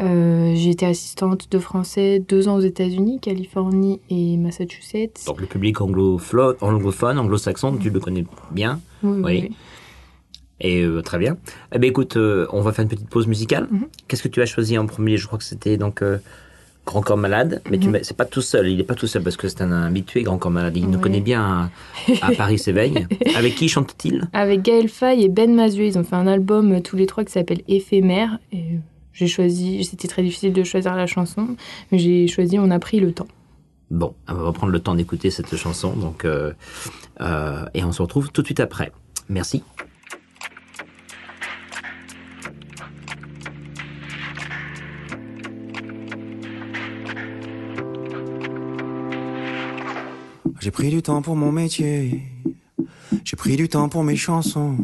euh, 0.00 0.54
j'ai 0.56 0.70
été 0.70 0.86
assistante 0.86 1.50
de 1.50 1.58
français 1.58 2.18
deux 2.20 2.48
ans 2.48 2.56
aux 2.56 2.60
États-Unis, 2.60 3.20
Californie 3.20 4.00
et 4.10 4.36
Massachusetts. 4.36 5.24
donc 5.26 5.40
le 5.40 5.46
public 5.46 5.80
anglophone 5.80 7.18
anglo-saxon 7.18 7.76
tu 7.78 7.90
le 7.90 8.00
connais 8.00 8.24
bien 8.52 8.80
Oui, 9.02 9.10
oui, 9.10 9.22
oui. 9.24 9.48
oui. 9.50 9.56
et 10.60 10.82
euh, 10.82 11.02
très 11.02 11.18
bien 11.18 11.36
eh 11.74 11.78
bien 11.78 11.90
écoute 11.90 12.16
euh, 12.16 12.46
on 12.52 12.60
va 12.62 12.72
faire 12.72 12.84
une 12.84 12.88
petite 12.88 13.08
pause 13.10 13.26
musicale 13.26 13.68
Mhm. 13.70 13.86
qu'est-ce 14.08 14.22
que 14.22 14.28
tu 14.28 14.40
as 14.42 14.46
choisi 14.46 14.78
en 14.78 14.86
premier? 14.86 15.16
Je 15.16 15.26
crois 15.26 15.38
que 15.38 15.44
c'était 15.44 15.76
donc 15.76 16.02
Grand 16.84 17.00
Corps 17.00 17.16
Malade, 17.16 17.62
mais 17.70 17.78
Mhm. 17.78 18.00
c'est 18.02 18.16
pas 18.16 18.24
tout 18.24 18.40
seul, 18.42 18.68
il 18.68 18.80
est 18.80 18.84
pas 18.84 18.94
tout 18.96 19.06
seul 19.06 19.22
parce 19.22 19.36
que 19.36 19.46
c'est 19.48 19.62
un 19.62 19.70
habitué 19.84 20.22
Grand 20.24 20.36
Corps 20.38 20.50
Malade, 20.50 20.76
il 20.76 20.88
nous 20.90 20.98
connaît 20.98 21.20
bien 21.20 21.70
à, 22.20 22.26
à 22.26 22.32
Paris 22.36 22.58
s'éveille. 22.58 23.06
Avec 23.36 23.54
qui 23.54 23.68
chante-t-il? 23.68 24.28
Avec 24.32 24.62
Gaël 24.62 24.88
Faye 24.88 25.24
et 25.24 25.28
Ben 25.28 25.54
Mazué, 25.54 25.86
ils 25.86 25.98
ont 25.98 26.02
fait 26.04 26.16
un 26.16 26.26
album 26.26 26.72
euh, 26.72 26.80
tous 26.80 26.96
les 26.96 27.06
trois 27.06 27.24
qui 27.24 27.30
s'appelle 27.32 27.62
Éphémère. 27.68 28.38
Et 28.52 28.58
euh, 28.58 28.76
j'ai 29.12 29.28
choisi, 29.28 29.84
c'était 29.84 30.08
très 30.08 30.22
difficile 30.22 30.52
de 30.52 30.64
choisir 30.64 30.96
la 30.96 31.06
chanson, 31.06 31.56
mais 31.92 31.98
j'ai 31.98 32.26
choisi 32.26 32.58
On 32.58 32.70
a 32.70 32.78
pris 32.80 32.98
le 32.98 33.12
temps. 33.12 33.28
Bon, 33.90 34.14
on 34.26 34.34
va 34.34 34.52
prendre 34.52 34.72
le 34.72 34.80
temps 34.80 34.94
d'écouter 34.94 35.30
cette 35.30 35.54
chanson, 35.54 35.92
donc 35.92 36.24
euh, 36.24 36.52
euh, 37.20 37.64
et 37.74 37.84
on 37.84 37.92
se 37.92 38.00
retrouve 38.02 38.32
tout 38.32 38.40
de 38.42 38.46
suite 38.46 38.60
après. 38.60 38.90
Merci. 39.28 39.62
J'ai 50.62 50.70
pris 50.70 50.90
du 50.90 51.02
temps 51.02 51.22
pour 51.22 51.34
mon 51.34 51.50
métier. 51.50 52.22
J'ai 53.24 53.36
pris 53.36 53.56
du 53.56 53.68
temps 53.68 53.88
pour 53.88 54.04
mes 54.04 54.14
chansons. 54.14 54.76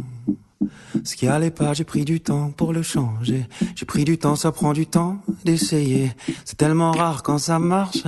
Ce 1.04 1.14
qui 1.14 1.28
allait 1.28 1.52
pas, 1.52 1.72
j'ai 1.72 1.84
pris 1.84 2.04
du 2.04 2.18
temps 2.18 2.50
pour 2.50 2.72
le 2.72 2.82
changer. 2.82 3.46
J'ai 3.76 3.86
pris 3.86 4.04
du 4.04 4.18
temps, 4.18 4.34
ça 4.34 4.50
prend 4.50 4.72
du 4.72 4.86
temps 4.86 5.22
C'est 5.56 6.56
tellement 6.56 6.92
rare 6.92 7.22
quand 7.22 7.38
ça 7.38 7.58
marche. 7.58 8.02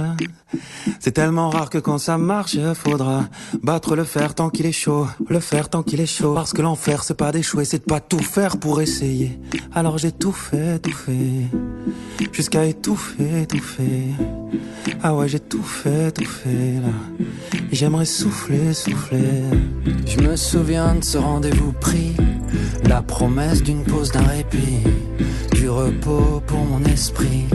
C'est 0.99 1.13
tellement 1.13 1.51
rare 1.51 1.71
que 1.71 1.79
quand 1.79 1.99
ça 1.99 2.19
marche, 2.19 2.59
faudra 2.75 3.25
battre 3.63 3.97
le 3.97 4.05
fer 4.05 4.35
tant 4.35 4.51
qu'il 4.51 4.67
est 4.67 4.73
chaud. 4.73 5.07
Le 5.29 5.41
fer 5.41 5.69
tant 5.69 5.83
qu'il 5.83 6.01
est 6.01 6.07
chaud. 6.07 6.35
Parce 6.35 6.53
que 6.53 6.63
l'enfer, 6.63 7.05
c'est 7.05 7.15
pas 7.15 7.33
d'échouer, 7.33 7.65
c'est 7.65 7.79
de 7.79 7.85
pas 7.85 8.01
tout 8.01 8.19
faire 8.19 8.57
pour 8.59 8.81
essayer. 8.81 9.39
Alors 9.73 9.99
j'ai 9.99 10.13
tout 10.13 10.33
fait, 10.33 10.79
tout 10.81 10.93
fait. 10.93 11.47
Jusqu'à 12.33 12.65
étouffer, 12.65 13.43
étouffer. 13.43 14.15
Ah 15.03 15.15
ouais, 15.15 15.29
j'ai 15.29 15.41
tout 15.41 15.63
fait, 15.63 16.11
tout 16.13 16.25
fait 16.25 16.81
là. 16.81 17.27
J'aimerais 17.73 18.05
souffler, 18.05 18.75
souffler. 18.75 19.43
Je 20.07 20.21
me 20.21 20.37
souviens 20.37 20.95
de 20.97 21.05
ce 21.05 21.19
rendez-vous 21.19 21.73
pris 21.73 22.15
la 22.89 23.03
promesse 23.03 23.63
d'une 23.63 23.83
pause 23.83 24.11
d'un 24.13 24.23
répit, 24.23 24.83
du 25.53 25.69
repos 25.69 26.43
pour 26.47 26.65
mon 26.65 26.83
esprit, 26.85 27.47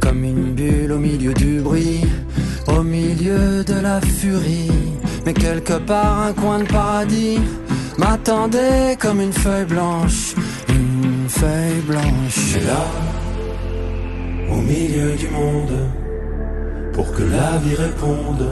comme 0.00 0.24
une 0.24 0.54
bulle 0.54 0.92
au 0.92 0.98
milieu 0.98 1.32
du 1.34 1.60
bruit, 1.60 2.00
au 2.66 2.82
milieu 2.82 3.64
de 3.64 3.74
la 3.80 4.00
furie, 4.00 4.70
mais 5.24 5.34
quelque 5.34 5.78
part 5.78 6.22
un 6.22 6.32
coin 6.32 6.58
de 6.60 6.68
paradis 6.68 7.38
m'attendait 7.98 8.96
comme 8.98 9.20
une 9.20 9.32
feuille 9.32 9.66
blanche, 9.66 10.34
une 10.68 11.28
feuille 11.28 11.82
blanche. 11.86 12.56
Et 12.56 12.66
là, 12.66 12.84
au 14.50 14.60
milieu 14.60 15.14
du 15.16 15.28
monde, 15.28 15.78
pour 16.92 17.12
que 17.12 17.22
la 17.22 17.58
vie 17.58 17.74
réponde, 17.74 18.46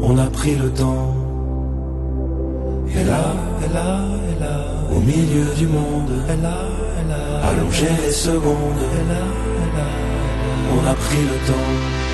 on 0.00 0.16
a 0.18 0.26
pris 0.26 0.54
le 0.56 0.70
temps. 0.70 1.17
Et 2.96 3.04
là, 3.04 3.34
et 3.64 3.72
là, 3.72 4.00
et 4.30 4.40
là, 4.40 4.54
au 4.90 5.00
milieu 5.00 5.44
du 5.56 5.66
monde, 5.66 6.10
et 6.28 6.42
là, 6.42 6.58
et 6.98 7.08
là, 7.08 7.48
allongé 7.48 7.88
les 8.04 8.12
secondes, 8.12 8.82
et 8.96 9.04
là, 9.12 9.22
et 9.62 9.76
là, 9.76 9.86
on 10.74 10.86
a 10.86 10.94
pris 10.94 11.22
le 11.22 11.46
temps. 11.46 12.07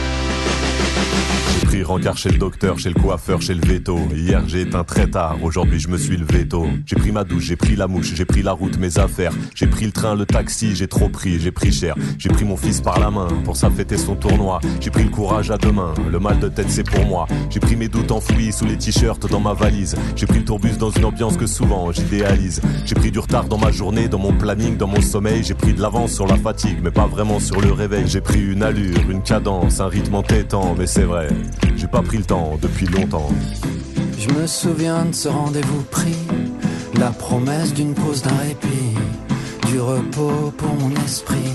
J'ai 1.55 1.67
pris 1.67 1.83
rencard 1.83 2.17
chez 2.17 2.31
le 2.31 2.38
docteur, 2.38 2.79
chez 2.79 2.88
le 2.88 2.95
coiffeur, 3.00 3.41
chez 3.41 3.55
le 3.55 3.67
veto. 3.67 3.99
Hier 4.14 4.43
j'ai 4.47 4.62
éteint 4.62 4.85
très 4.85 5.07
tard, 5.07 5.37
aujourd'hui 5.43 5.79
je 5.79 5.88
me 5.88 5.97
suis 5.97 6.17
levé 6.17 6.47
tôt. 6.47 6.67
J'ai 6.87 6.97
pris 6.97 7.12
ma 7.12 7.25
douche, 7.25 7.45
j'ai 7.45 7.57
pris 7.57 7.76
la 7.76 7.87
mouche, 7.87 8.12
j'ai 8.14 8.25
pris 8.25 8.43
la 8.43 8.53
route, 8.53 8.79
mes 8.79 8.99
affaires. 8.99 9.33
J'ai 9.55 9.67
pris 9.67 9.87
le 9.87 9.93
train, 9.93 10.14
le 10.14 10.26
taxi, 10.26 10.75
j'ai 10.75 10.88
trop 10.88 11.09
pris, 11.09 11.41
j'ai 11.41 11.50
pris 11.53 11.73
cher. 11.73 11.95
J'ai 12.19 12.29
pris 12.29 12.45
mon 12.45 12.57
fils 12.57 12.81
par 12.81 12.99
la 13.00 13.11
main 13.11 13.29
pour 13.45 13.57
ça 13.57 13.71
fêter 13.71 13.97
son 13.97 14.14
tournoi. 14.14 14.61
J'ai 14.81 14.91
pris 14.91 15.05
le 15.05 15.11
courage 15.11 15.50
à 15.50 15.59
demain, 15.59 15.95
le 16.11 16.19
mal 16.19 16.38
de 16.38 16.49
tête 16.49 16.71
c'est 16.71 16.85
pour 16.88 17.05
moi. 17.07 17.26
J'ai 17.50 17.61
pris 17.61 17.76
mes 17.76 17.88
doutes 17.88 18.11
enfouis 18.11 18.53
sous 18.53 18.67
les 18.67 18.76
t-shirts 18.76 19.29
dans 19.31 19.41
ma 19.41 19.55
valise. 19.55 19.97
J'ai 20.17 20.26
pris 20.26 20.38
le 20.41 20.45
tourbus 20.45 20.76
dans 20.79 20.91
une 20.91 21.05
ambiance 21.05 21.37
que 21.37 21.47
souvent 21.47 21.91
j'idéalise. 21.93 22.61
J'ai 22.85 22.95
pris 22.95 23.11
du 23.11 23.19
retard 23.19 23.45
dans 23.45 23.59
ma 23.59 23.71
journée, 23.71 24.09
dans 24.09 24.19
mon 24.19 24.33
planning, 24.33 24.76
dans 24.76 24.88
mon 24.88 25.00
sommeil. 25.00 25.43
J'ai 25.45 25.55
pris 25.55 25.73
de 25.73 25.81
l'avance 25.81 26.12
sur 26.12 26.26
la 26.26 26.37
fatigue, 26.37 26.79
mais 26.83 26.91
pas 26.91 27.07
vraiment 27.07 27.41
sur 27.41 27.61
le 27.61 27.73
réveil. 27.73 28.05
J'ai 28.07 28.21
pris 28.21 28.41
une 28.41 28.62
allure, 28.62 29.11
une 29.11 29.23
cadence, 29.23 29.81
un 29.81 29.88
rythme 29.88 30.17
entêtant, 30.17 30.74
mais 30.76 30.87
c'est 30.87 31.02
vrai. 31.02 31.28
J'ai 31.76 31.87
pas 31.87 32.02
pris 32.02 32.19
le 32.19 32.25
temps 32.25 32.59
depuis 32.61 32.87
longtemps. 32.87 33.31
Je 34.19 34.28
me 34.35 34.47
souviens 34.47 35.04
de 35.04 35.14
ce 35.14 35.28
rendez-vous 35.28 35.83
pris, 35.90 36.16
la 36.99 37.11
promesse 37.11 37.75
d'une 37.75 37.95
pause 37.95 38.23
d'un 38.23 38.37
répit, 38.37 38.95
du 39.66 39.81
repos 39.81 40.52
pour 40.57 40.75
mon 40.75 40.90
esprit, 41.04 41.54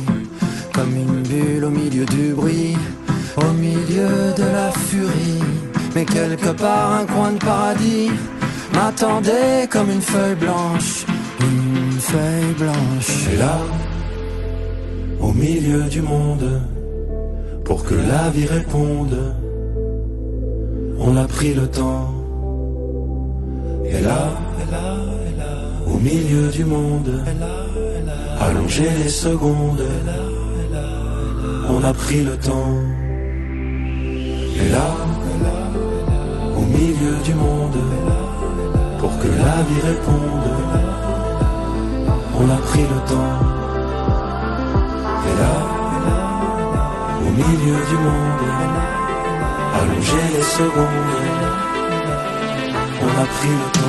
comme 0.73 0.95
une 0.95 1.23
bulle 1.23 1.65
au 1.65 1.69
milieu 1.69 2.05
du 2.05 2.33
bruit, 2.33 2.77
au 3.37 3.51
milieu 3.53 4.33
de 4.35 4.43
la 4.43 4.71
furie, 4.71 5.43
mais 5.95 6.05
quelque 6.05 6.51
part 6.51 6.93
un 6.93 7.05
coin 7.05 7.31
de 7.31 7.39
paradis 7.39 8.11
m'attendait 8.73 9.67
comme 9.69 9.89
une 9.89 10.01
feuille 10.01 10.35
blanche, 10.35 11.05
une 11.39 11.99
feuille 11.99 12.53
blanche. 12.57 13.27
Et 13.33 13.37
là, 13.37 13.57
au 15.19 15.31
milieu 15.33 15.83
du 15.83 16.01
monde, 16.01 16.61
pour 17.69 17.83
que 17.83 17.93
la 17.93 18.31
vie 18.31 18.47
réponde 18.47 19.15
on 20.99 21.15
a 21.15 21.27
pris 21.27 21.53
le 21.53 21.67
temps. 21.67 22.13
Et 23.85 24.01
là, 24.01 24.23
au 25.87 25.97
milieu 25.99 26.47
du 26.49 26.65
monde, 26.65 27.23
allongé 28.41 28.87
les 29.03 29.09
secondes, 29.09 29.85
on 31.69 31.83
a 31.83 31.93
pris 31.93 32.23
le 32.23 32.35
temps. 32.37 32.73
Et 34.61 34.69
là, 34.75 34.87
au 36.57 36.65
milieu 36.77 37.15
du 37.23 37.33
monde, 37.33 37.81
pour 38.99 39.13
que 39.19 39.27
la 39.27 39.57
vie 39.67 39.81
réponde, 39.91 40.49
on 42.41 42.49
a 42.49 42.59
pris 42.69 42.85
le 42.93 42.99
temps. 43.11 43.37
Et 45.29 45.35
là, 45.41 45.68
milieu 47.39 47.79
du 47.89 47.97
monde, 48.05 48.43
allonger 49.79 50.27
les 50.35 50.43
secondes. 50.43 51.49
On 53.01 53.21
a 53.21 53.25
pris 53.25 53.55
le 53.61 53.67
temps. 53.79 53.88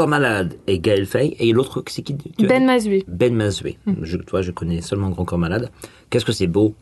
Corps 0.00 0.08
Malade 0.08 0.54
et 0.66 0.78
Gaël 0.78 1.04
Fay. 1.04 1.36
Et 1.38 1.52
l'autre, 1.52 1.82
c'est 1.88 2.00
qui 2.02 2.14
Ben 2.38 2.60
dit 2.60 2.64
Mazoué. 2.64 3.04
Ben 3.06 3.34
Mazoué. 3.34 3.76
Je, 4.02 4.16
toi, 4.16 4.40
je 4.40 4.50
connais 4.50 4.80
seulement 4.80 5.10
Grand 5.10 5.24
Corps 5.26 5.38
Malade. 5.38 5.70
Qu'est-ce 6.08 6.24
que 6.24 6.32
c'est 6.32 6.46
beau? 6.46 6.74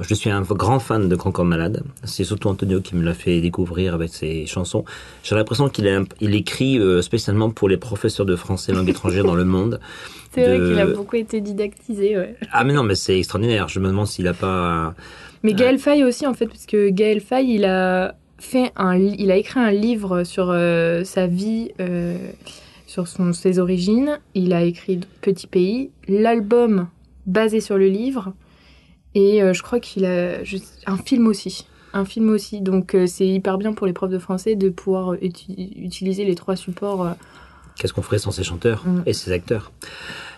Je 0.00 0.14
suis 0.14 0.30
un 0.30 0.40
grand 0.40 0.78
fan 0.78 1.08
de 1.08 1.14
Grand 1.16 1.32
Corps 1.32 1.44
Malade. 1.44 1.82
C'est 2.04 2.24
surtout 2.24 2.48
Antonio 2.48 2.80
qui 2.80 2.96
me 2.96 3.02
l'a 3.04 3.12
fait 3.14 3.40
découvrir 3.42 3.94
avec 3.94 4.08
ses 4.08 4.46
chansons. 4.46 4.84
J'ai 5.22 5.34
l'impression 5.34 5.68
qu'il 5.68 5.86
il 6.20 6.34
écrit 6.34 6.78
euh, 6.78 7.02
spécialement 7.02 7.50
pour 7.50 7.68
les 7.68 7.76
professeurs 7.76 8.24
de 8.26 8.34
français 8.36 8.72
langue 8.72 8.88
étrangère 8.88 9.24
dans 9.24 9.34
le 9.34 9.44
monde. 9.44 9.78
C'est 10.34 10.44
vrai 10.46 10.56
qu'il 10.66 10.78
a 10.78 10.86
beaucoup 10.86 11.16
été 11.16 11.42
didactisé, 11.42 12.16
ouais. 12.16 12.36
Ah 12.52 12.64
mais 12.64 12.72
non, 12.72 12.82
mais 12.84 12.94
c'est 12.94 13.18
extraordinaire. 13.18 13.68
Je 13.68 13.80
me 13.80 13.88
demande 13.88 14.06
s'il 14.06 14.26
a 14.28 14.32
pas... 14.32 14.94
Mais 15.42 15.52
Gaël 15.52 15.78
Faye 15.78 16.04
aussi, 16.04 16.26
en 16.26 16.32
fait, 16.32 16.46
parce 16.46 16.64
que 16.64 16.88
Gaël 16.88 17.20
Faye, 17.20 17.56
il 17.56 17.66
a 17.66 18.14
fait 18.38 18.72
un, 18.76 18.96
li- 18.96 19.14
il 19.18 19.30
a 19.30 19.36
écrit 19.36 19.60
un 19.60 19.70
livre 19.70 20.24
sur 20.24 20.48
euh, 20.50 21.04
sa 21.04 21.26
vie, 21.26 21.70
euh, 21.80 22.16
sur 22.92 23.08
son, 23.08 23.32
ses 23.32 23.58
origines. 23.58 24.20
Il 24.34 24.52
a 24.52 24.62
écrit 24.62 25.00
Petit 25.22 25.46
Pays, 25.46 25.90
l'album 26.08 26.88
basé 27.26 27.60
sur 27.60 27.78
le 27.78 27.86
livre, 27.88 28.34
et 29.14 29.42
euh, 29.42 29.52
je 29.54 29.62
crois 29.62 29.80
qu'il 29.80 30.04
a 30.04 30.44
juste 30.44 30.82
un 30.86 30.96
film 30.98 31.26
aussi. 31.26 31.66
Un 31.94 32.04
film 32.04 32.28
aussi, 32.30 32.60
donc 32.60 32.94
euh, 32.94 33.06
c'est 33.06 33.26
hyper 33.26 33.56
bien 33.58 33.72
pour 33.72 33.86
les 33.86 33.92
profs 33.92 34.10
de 34.10 34.18
français 34.18 34.54
de 34.56 34.68
pouvoir 34.68 35.14
uti- 35.14 35.72
utiliser 35.76 36.24
les 36.24 36.34
trois 36.34 36.56
supports. 36.56 37.06
euh. 37.06 37.10
Qu'est-ce 37.78 37.92
qu'on 37.94 38.02
ferait 38.02 38.18
sans 38.18 38.30
ces 38.30 38.44
chanteurs 38.44 38.82
Mm. 38.86 39.02
et 39.06 39.12
ces 39.14 39.32
acteurs? 39.32 39.72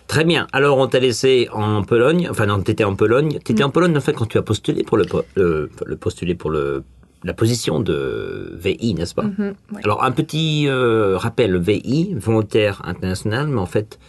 Très 0.07 0.23
bien. 0.23 0.47
Alors, 0.53 0.77
on 0.77 0.87
t'a 0.87 0.99
laissé 0.99 1.49
en 1.51 1.81
Pologne. 1.83 2.27
Enfin, 2.29 2.45
non, 2.45 2.61
t'étais 2.61 2.83
en 2.83 2.95
Pologne. 2.95 3.39
T'étais 3.43 3.63
Mm. 3.63 3.67
en 3.67 3.69
Pologne, 3.71 3.97
en 3.97 4.01
fait, 4.01 4.13
quand 4.13 4.27
tu 4.27 4.37
as 4.37 4.41
postulé 4.43 4.83
pour 4.83 4.97
le, 4.97 5.05
po- 5.05 5.23
le, 5.35 5.69
le 5.85 5.95
postuler 5.97 6.35
pour 6.35 6.51
le, 6.51 6.83
la 7.25 7.33
position 7.33 7.79
de 7.79 8.57
VI, 8.57 8.93
n'est-ce 8.93 9.15
pas 9.15 9.23
Mhm, 9.23 9.55
ouais. 9.73 9.81
Alors, 9.83 10.03
un 10.03 10.11
petit 10.11 10.67
euh, 10.67 11.17
rappel. 11.17 11.57
VI, 11.57 12.13
volontaire 12.15 12.81
international, 12.85 13.47
mais 13.47 13.59
en 13.59 13.65
fait, 13.65 13.99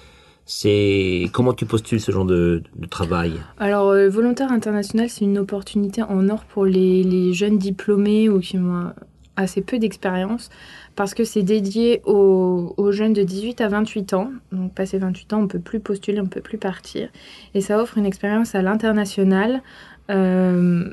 c'est 0.44 1.24
comment 1.32 1.54
tu 1.54 1.64
postules 1.64 2.00
ce 2.00 2.12
genre 2.12 2.26
de, 2.26 2.62
de 2.76 2.86
travail 2.86 3.32
Alors, 3.58 3.88
euh, 3.88 4.08
volontaire 4.08 4.52
international, 4.52 5.08
c'est 5.08 5.24
une 5.24 5.38
opportunité 5.38 6.02
en 6.02 6.28
or 6.28 6.44
pour 6.44 6.66
les, 6.66 7.02
les 7.02 7.32
jeunes 7.32 7.58
diplômés 7.58 8.28
ou 8.28 8.38
qui 8.38 8.58
ont 8.58 8.92
assez 9.34 9.60
peu 9.60 9.78
d'expérience 9.78 10.50
parce 10.94 11.12
que 11.12 11.24
c'est 11.24 11.42
dédié 11.42 12.00
aux, 12.06 12.74
aux 12.76 12.92
jeunes 12.92 13.12
de 13.12 13.22
18 13.22 13.60
à 13.60 13.68
28 13.68 14.14
ans. 14.14 14.30
Donc, 14.52 14.74
passé 14.74 14.98
28 14.98 15.32
ans, 15.32 15.42
on 15.42 15.46
peut 15.48 15.58
plus 15.58 15.80
postuler, 15.80 16.20
on 16.20 16.26
peut 16.26 16.40
plus 16.40 16.58
partir. 16.58 17.08
Et 17.54 17.60
ça 17.60 17.80
offre 17.80 17.98
une 17.98 18.06
expérience 18.06 18.54
à 18.54 18.62
l'international, 18.62 19.62
euh, 20.10 20.92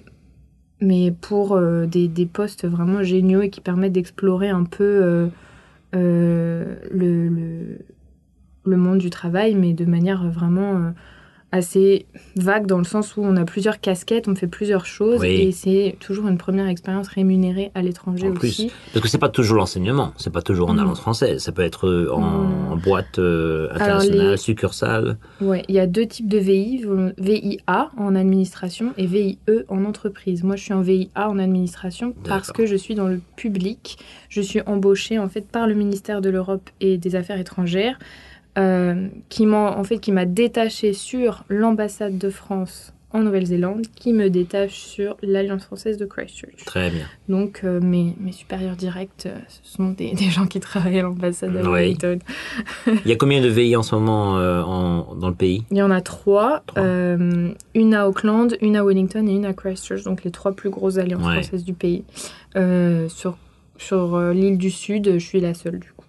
mais 0.83 1.11
pour 1.11 1.53
euh, 1.53 1.85
des, 1.85 2.07
des 2.07 2.25
postes 2.25 2.65
vraiment 2.67 3.03
géniaux 3.03 3.41
et 3.41 3.49
qui 3.49 3.61
permettent 3.61 3.93
d'explorer 3.93 4.49
un 4.49 4.63
peu 4.63 4.83
euh, 4.83 5.27
euh, 5.95 6.75
le, 6.91 8.77
monde 8.77 8.99
du 8.99 9.09
travail, 9.09 9.55
mais 9.55 9.73
de 9.73 9.85
manière 9.85 10.29
vraiment 10.29 10.93
assez 11.53 12.07
vague 12.35 12.65
dans 12.65 12.79
le 12.79 12.83
sens 12.83 13.15
où 13.15 13.21
on 13.23 13.37
a 13.37 13.45
plusieurs 13.45 13.79
casquettes, 13.79 14.27
on 14.27 14.33
fait 14.35 14.47
plusieurs 14.47 14.87
choses 14.87 15.19
Oui. 15.21 15.27
et 15.41 15.51
c'est 15.51 15.95
toujours 15.99 16.27
une 16.27 16.39
première 16.39 16.67
expérience 16.67 17.07
rémunérée 17.07 17.71
à 17.75 17.83
l'étranger 17.83 18.27
aussi. 18.29 18.71
parce 18.91 19.03
que 19.03 19.07
c'est 19.07 19.19
pas 19.19 19.29
toujours 19.29 19.57
l'enseignement, 19.57 20.13
c'est 20.17 20.33
pas 20.33 20.41
toujours 20.41 20.69
en 20.69 20.73
Mm. 20.73 20.79
allant 20.79 20.95
française, 20.95 21.43
ça 21.43 21.51
peut 21.51 21.61
être 21.61 21.87
euh, 21.87 22.09
en, 22.11 22.21
Mm. 22.21 22.71
en 22.71 22.75
boîte 22.77 23.19
euh, 23.19 23.69
internationale, 23.71 24.31
les- 24.31 24.37
succursale. 24.37 25.17
Ouais, 25.41 25.63
il 25.69 25.75
y 25.75 25.79
a 25.79 25.85
deux 25.85 26.07
types 26.07 26.27
de 26.27 26.39
VI, 26.39 26.85
VIA 27.19 27.91
en 27.97 28.15
administration 28.15 28.93
et 28.97 29.05
VIE 29.05 29.37
en 29.69 29.85
entreprise. 29.85 30.43
Moi, 30.43 30.55
je 30.55 30.63
suis 30.63 30.73
en 30.73 30.81
VIA 30.81 31.29
en 31.29 31.37
administration 31.37 32.13
parce 32.27 32.51
que 32.51 32.65
je 32.65 32.75
suis 32.75 32.95
dans 32.95 33.07
le 33.07 33.21
public. 33.35 33.97
Je 34.29 34.41
suis 34.41 34.61
embauchée 34.65 35.19
en 35.19 35.29
fait 35.29 35.45
par 35.47 35.67
le 35.67 35.75
ministère 35.75 36.21
de 36.21 36.29
l'Europe 36.31 36.69
et 36.81 36.97
des 36.97 37.15
Affaires 37.15 37.39
étrangères 37.39 37.99
euh, 38.57 39.07
qui 39.29 39.45
m'a 39.45 39.75
en 39.77 39.83
fait 39.83 39.97
qui 39.99 40.11
m'a 40.11 40.25
détaché 40.25 40.93
sur 40.93 41.43
l'ambassade 41.49 42.17
de 42.17 42.29
France 42.29 42.93
en 43.15 43.19
Nouvelle-Zélande, 43.21 43.85
qui 43.95 44.11
me 44.11 44.27
détache 44.31 44.73
sur 44.79 45.17
l'Alliance 45.21 45.65
française 45.65 45.97
de 45.97 46.05
Christchurch. 46.05 46.65
Très 46.65 46.89
bien. 46.89 47.05
Donc 47.29 47.61
euh, 47.63 47.79
mes, 47.79 48.15
mes 48.19 48.31
supérieurs 48.31 48.75
directs, 48.75 49.27
euh, 49.27 49.37
ce 49.49 49.71
sont 49.77 49.89
des, 49.91 50.11
des 50.15 50.31
gens 50.31 50.47
qui 50.47 50.59
travaillent 50.59 50.97
à 50.97 51.03
l'ambassade 51.03 51.53
de 51.53 51.59
Oui. 51.59 51.95
Wellington. 51.95 52.17
Il 52.87 53.07
y 53.07 53.11
a 53.11 53.15
combien 53.15 53.39
de 53.39 53.49
VI 53.49 53.75
en 53.75 53.83
ce 53.83 53.93
moment 53.93 54.31
en- 54.33 55.13
dans 55.13 55.29
le 55.29 55.35
pays? 55.35 55.63
Il 55.69 55.77
y 55.77 55.83
en 55.83 55.91
a 55.91 56.01
trois, 56.01 56.63
Trois. 56.65 56.83
une 56.83 57.93
à 57.93 58.07
Auckland, 58.09 58.57
une 58.61 58.75
à 58.75 58.83
Wellington 58.83 59.27
et 59.27 59.31
une 59.33 59.45
à 59.45 59.53
Christchurch, 59.53 60.03
donc 60.05 60.23
les 60.23 60.31
trois 60.31 60.53
plus 60.53 60.71
grosses 60.71 60.97
alliances 60.97 61.23
Ouais. 61.23 61.33
françaises 61.43 61.63
du 61.63 61.73
pays. 61.73 62.03
Sur 63.09 63.37
sur 63.77 64.19
l'île 64.31 64.57
du 64.57 64.71
Sud, 64.71 65.11
je 65.13 65.17
suis 65.25 65.39
la 65.39 65.53
seule 65.53 65.79
du 65.79 65.91
coup. 65.91 66.05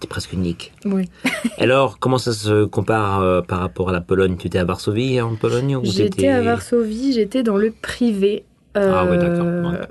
C'est 0.00 0.08
presque 0.08 0.32
unique. 0.32 0.72
Oui. 0.84 1.08
Alors, 1.58 1.98
comment 1.98 2.18
ça 2.18 2.32
se 2.32 2.64
compare 2.64 3.20
euh, 3.20 3.40
par 3.40 3.60
rapport 3.60 3.88
à 3.88 3.92
la 3.92 4.00
Pologne? 4.00 4.36
Tu 4.38 4.46
étais 4.46 4.58
à 4.58 4.64
Varsovie 4.64 5.20
en 5.20 5.34
Pologne 5.36 5.76
ou 5.76 5.84
J'étais 5.84 6.28
à 6.28 6.42
Varsovie, 6.42 7.12
j'étais 7.12 7.42
dans 7.42 7.56
le 7.56 7.70
privé. 7.70 8.44
Ah 8.74 9.04
oui, 9.10 9.16
euh, 9.16 9.62
d'accord, 9.62 9.72
ouais. 9.72 9.86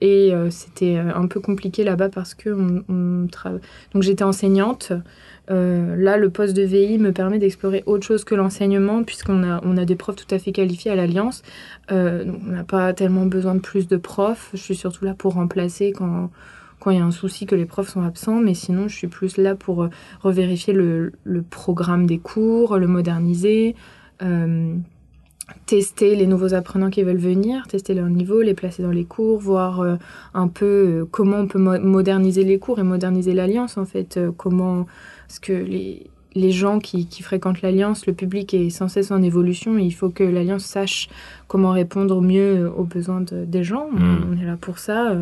Et 0.00 0.34
euh, 0.34 0.50
c'était 0.50 0.96
euh, 0.96 1.14
un 1.14 1.26
peu 1.28 1.38
compliqué 1.38 1.84
là-bas 1.84 2.08
parce 2.08 2.34
que 2.34 2.50
on, 2.50 2.82
on 2.88 3.26
tra- 3.26 3.60
donc 3.94 4.02
j'étais 4.02 4.24
enseignante. 4.24 4.92
Euh, 5.50 5.94
là, 5.96 6.16
le 6.16 6.30
poste 6.30 6.56
de 6.56 6.62
VI 6.62 6.98
me 6.98 7.12
permet 7.12 7.38
d'explorer 7.38 7.82
autre 7.86 8.04
chose 8.04 8.24
que 8.24 8.34
l'enseignement 8.34 9.04
puisqu'on 9.04 9.44
a, 9.44 9.60
on 9.64 9.76
a 9.76 9.84
des 9.84 9.94
profs 9.94 10.16
tout 10.16 10.34
à 10.34 10.38
fait 10.40 10.50
qualifiés 10.50 10.90
à 10.90 10.96
l'Alliance. 10.96 11.42
Euh, 11.92 12.24
on 12.46 12.50
n'a 12.50 12.64
pas 12.64 12.92
tellement 12.94 13.26
besoin 13.26 13.54
de 13.54 13.60
plus 13.60 13.86
de 13.86 13.96
profs. 13.96 14.50
Je 14.54 14.60
suis 14.60 14.74
surtout 14.76 15.04
là 15.04 15.14
pour 15.14 15.34
remplacer 15.34 15.92
quand 15.92 16.30
quand 16.82 16.90
il 16.90 16.98
y 16.98 17.00
a 17.00 17.04
un 17.04 17.12
souci 17.12 17.46
que 17.46 17.54
les 17.54 17.64
profs 17.66 17.88
sont 17.90 18.02
absents, 18.02 18.40
mais 18.40 18.54
sinon 18.54 18.88
je 18.88 18.96
suis 18.96 19.06
plus 19.06 19.36
là 19.36 19.54
pour 19.54 19.84
euh, 19.84 19.88
revérifier 20.20 20.72
le, 20.74 21.12
le 21.22 21.42
programme 21.42 22.06
des 22.06 22.18
cours, 22.18 22.76
le 22.76 22.88
moderniser, 22.88 23.76
euh, 24.22 24.74
tester 25.66 26.14
les 26.16 26.26
nouveaux 26.26 26.54
apprenants 26.54 26.90
qui 26.90 27.02
veulent 27.02 27.16
venir, 27.16 27.66
tester 27.66 27.94
leur 27.94 28.08
niveau, 28.08 28.42
les 28.42 28.54
placer 28.54 28.82
dans 28.82 28.90
les 28.90 29.04
cours, 29.04 29.38
voir 29.38 29.80
euh, 29.80 29.96
un 30.34 30.48
peu 30.48 30.64
euh, 30.66 31.04
comment 31.10 31.38
on 31.38 31.46
peut 31.46 31.58
mo- 31.58 31.78
moderniser 31.80 32.44
les 32.44 32.58
cours 32.58 32.78
et 32.78 32.82
moderniser 32.82 33.34
l'alliance 33.34 33.76
en 33.76 33.84
fait, 33.84 34.18
comment 34.36 34.86
parce 35.28 35.38
que 35.38 35.52
les 35.52 36.06
les 36.34 36.50
gens 36.50 36.78
qui, 36.78 37.04
qui 37.08 37.22
fréquentent 37.22 37.60
l'Alliance, 37.60 38.06
le 38.06 38.14
public 38.14 38.54
est 38.54 38.70
sans 38.70 38.88
cesse 38.88 39.10
en 39.10 39.20
évolution 39.20 39.76
et 39.76 39.82
il 39.82 39.90
faut 39.90 40.08
que 40.08 40.24
l'Alliance 40.24 40.64
sache 40.64 41.10
comment 41.46 41.72
répondre 41.72 42.16
au 42.16 42.22
mieux 42.22 42.72
aux 42.74 42.84
besoins 42.84 43.20
de- 43.20 43.44
des 43.44 43.62
gens. 43.62 43.86
On- 43.92 43.98
Mm. 44.00 44.24
On 44.32 44.40
est 44.42 44.46
là 44.46 44.56
pour 44.58 44.78
ça. 44.78 45.14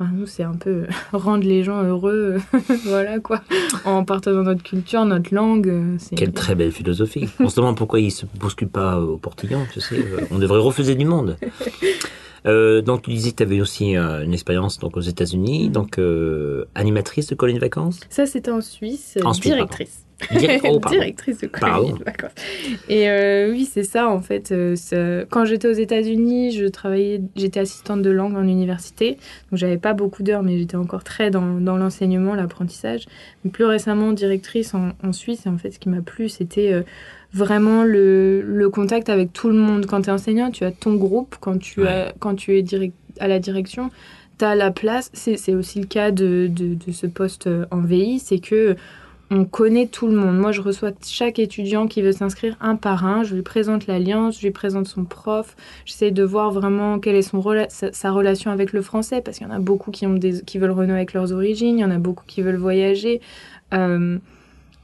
Enfin, 0.00 0.10
nous, 0.14 0.24
c'est 0.26 0.44
un 0.44 0.54
peu 0.54 0.86
rendre 1.12 1.44
les 1.44 1.62
gens 1.62 1.82
heureux, 1.82 2.36
voilà 2.86 3.18
quoi, 3.20 3.42
en 3.84 4.02
partageant 4.04 4.42
notre 4.42 4.62
culture, 4.62 5.04
notre 5.04 5.34
langue. 5.34 5.68
euh, 5.68 5.96
Quelle 6.16 6.32
très 6.32 6.54
belle 6.54 6.72
philosophie. 6.72 7.28
On 7.40 7.50
se 7.50 7.56
demande 7.56 7.76
pourquoi 7.76 8.00
ils 8.00 8.10
se 8.10 8.24
bousculent 8.38 8.68
pas 8.70 8.98
au 8.98 9.18
portillon, 9.18 9.66
tu 9.72 9.80
sais. 9.82 9.98
euh, 9.98 10.20
On 10.30 10.38
devrait 10.38 10.58
refuser 10.60 10.94
du 10.94 11.04
monde. 11.04 11.36
Euh, 12.46 12.80
donc 12.80 13.02
tu 13.02 13.10
disais 13.10 13.32
que 13.32 13.36
tu 13.36 13.42
avais 13.42 13.60
aussi 13.60 13.94
euh, 13.98 14.24
une 14.24 14.32
expérience 14.32 14.78
donc 14.78 14.96
aux 14.96 15.00
États-Unis, 15.02 15.68
Mm. 15.68 15.72
donc 15.72 15.98
euh, 15.98 16.64
animatrice 16.74 17.26
de 17.26 17.34
colonies 17.34 17.58
de 17.58 17.64
vacances? 17.64 18.00
Ça, 18.08 18.24
c'était 18.24 18.50
en 18.50 18.62
Suisse, 18.62 19.18
En 19.22 19.34
Suisse, 19.34 19.52
directrice. 19.52 20.06
Oh, 20.64 20.80
directrice 20.88 21.38
de 21.38 21.46
colonie 21.46 21.92
de 21.98 22.04
vacances. 22.04 22.32
Et 22.88 23.08
euh, 23.08 23.50
oui, 23.50 23.64
c'est 23.70 23.82
ça 23.84 24.08
en 24.08 24.20
fait. 24.20 24.52
euh, 24.52 25.24
quand 25.30 25.44
j'étais 25.44 25.68
aux 25.68 25.72
États-Unis, 25.72 26.52
je 26.52 26.66
travaillais, 26.66 27.20
j'étais 27.36 27.60
assistante 27.60 28.02
de 28.02 28.10
langue 28.10 28.36
en 28.36 28.44
université, 28.44 29.12
donc 29.50 29.58
j'avais 29.58 29.78
pas 29.78 29.92
beaucoup 29.94 30.22
d'heures, 30.22 30.42
mais 30.42 30.58
j'étais 30.58 30.76
encore 30.76 31.04
très 31.04 31.30
dans, 31.30 31.60
dans 31.60 31.76
l'enseignement, 31.76 32.34
l'apprentissage. 32.34 33.06
Mais 33.44 33.50
plus 33.50 33.64
récemment, 33.64 34.12
directrice 34.12 34.74
en, 34.74 34.90
en 35.02 35.12
Suisse, 35.12 35.46
en 35.46 35.56
fait, 35.58 35.70
ce 35.70 35.78
qui 35.78 35.88
m'a 35.88 36.02
plu, 36.02 36.28
c'était 36.28 36.72
euh, 36.72 36.82
vraiment 37.32 37.82
le, 37.84 38.42
le 38.42 38.68
contact 38.70 39.08
avec 39.08 39.32
tout 39.32 39.48
le 39.48 39.54
monde. 39.56 39.86
Quand 39.86 40.02
tu 40.02 40.08
es 40.10 40.12
enseignant, 40.12 40.50
tu 40.50 40.64
as 40.64 40.72
ton 40.72 40.94
groupe. 40.94 41.36
Quand 41.40 41.58
tu, 41.58 41.80
Ouais. 41.80 41.88
as, 41.88 42.12
quand 42.18 42.34
tu 42.34 42.56
es 42.58 42.62
direct, 42.62 42.94
à 43.18 43.28
la 43.28 43.38
direction, 43.38 43.90
tu 44.38 44.44
as 44.44 44.54
la 44.54 44.70
place. 44.70 45.10
C'est 45.14 45.54
aussi 45.54 45.80
le 45.80 45.86
cas 45.86 46.10
de, 46.10 46.48
de, 46.50 46.74
de 46.74 46.92
ce 46.92 47.06
poste 47.06 47.48
en 47.70 47.80
VI, 47.80 48.18
c'est 48.18 48.38
que 48.38 48.76
on 49.30 49.44
connaît 49.44 49.86
tout 49.86 50.08
le 50.08 50.14
monde. 50.14 50.36
Moi, 50.38 50.50
je 50.50 50.60
reçois 50.60 50.90
chaque 51.06 51.38
étudiant 51.38 51.86
qui 51.86 52.02
veut 52.02 52.12
s'inscrire 52.12 52.56
un 52.60 52.74
par 52.74 53.06
un. 53.06 53.22
Je 53.22 53.36
lui 53.36 53.42
présente 53.42 53.86
l'alliance, 53.86 54.38
je 54.38 54.42
lui 54.42 54.50
présente 54.50 54.88
son 54.88 55.04
prof. 55.04 55.56
J'essaie 55.84 56.10
de 56.10 56.24
voir 56.24 56.50
vraiment 56.50 56.98
quelle 56.98 57.14
est 57.14 57.22
son 57.22 57.40
rela- 57.40 57.68
sa, 57.68 58.10
relation 58.10 58.50
avec 58.50 58.72
le 58.72 58.82
français, 58.82 59.20
parce 59.20 59.38
qu'il 59.38 59.46
y 59.46 59.50
en 59.50 59.54
a 59.54 59.60
beaucoup 59.60 59.92
qui, 59.92 60.06
ont 60.06 60.14
des, 60.14 60.42
qui 60.42 60.58
veulent 60.58 60.72
renouer 60.72 60.94
avec 60.94 61.12
leurs 61.12 61.32
origines, 61.32 61.78
il 61.78 61.82
y 61.82 61.84
en 61.84 61.92
a 61.92 61.98
beaucoup 61.98 62.24
qui 62.26 62.42
veulent 62.42 62.56
voyager. 62.56 63.20
Euh, 63.72 64.18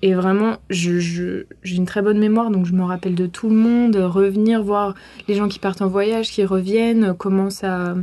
et 0.03 0.15
vraiment, 0.15 0.59
j'ai 0.71 1.47
une 1.65 1.87
très 1.87 2.03
bonne 2.03 2.19
mémoire, 2.19 2.51
donc 2.51 2.67
je 2.67 2.73
me 2.73 2.85
rappelle 2.85 3.17
de 3.17 3.27
tout 3.27 3.49
le 3.49 3.57
monde. 3.57 3.97
Revenir 3.97 4.63
voir 4.63 4.95
les 5.27 5.35
gens 5.35 5.49
qui 5.49 5.59
partent 5.59 5.83
en 5.83 5.89
voyage, 5.89 6.31
qui 6.31 6.45
reviennent, 6.45 7.15
comment 7.19 7.51
ça 7.51 7.97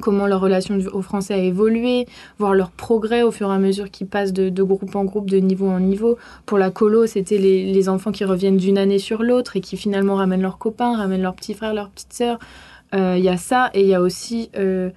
comment 0.00 0.26
leur 0.26 0.40
relation 0.40 0.78
au 0.92 1.02
français 1.02 1.34
a 1.34 1.38
évolué, 1.38 2.06
voir 2.38 2.54
leur 2.54 2.70
progrès 2.70 3.22
au 3.22 3.30
fur 3.30 3.50
et 3.50 3.54
à 3.54 3.58
mesure 3.58 3.90
qu'ils 3.90 4.06
passent 4.06 4.32
de, 4.32 4.48
de 4.48 4.62
groupe 4.62 4.96
en 4.96 5.04
groupe, 5.04 5.30
de 5.30 5.36
niveau 5.38 5.68
en 5.68 5.80
niveau. 5.80 6.16
Pour 6.46 6.58
la 6.58 6.70
colo, 6.70 7.06
c'était 7.06 7.38
les, 7.38 7.72
les 7.72 7.88
enfants 7.88 8.12
qui 8.12 8.24
reviennent 8.24 8.56
d'une 8.56 8.78
année 8.78 8.98
sur 8.98 9.22
l'autre 9.22 9.56
et 9.56 9.60
qui 9.60 9.76
finalement 9.76 10.16
ramènent 10.16 10.42
leurs 10.42 10.58
copains, 10.58 10.96
ramènent 10.96 11.22
leurs 11.22 11.34
petits 11.34 11.54
frères, 11.54 11.74
leurs 11.74 11.90
petites 11.90 12.12
sœurs. 12.12 12.38
Euh, 12.94 13.14
Il 13.18 13.24
y 13.24 13.28
a 13.28 13.36
ça 13.36 13.70
et 13.74 13.82
il 13.82 13.88
y 13.88 13.94
a 13.94 14.00
aussi 14.00 14.50
euh, 14.56 14.90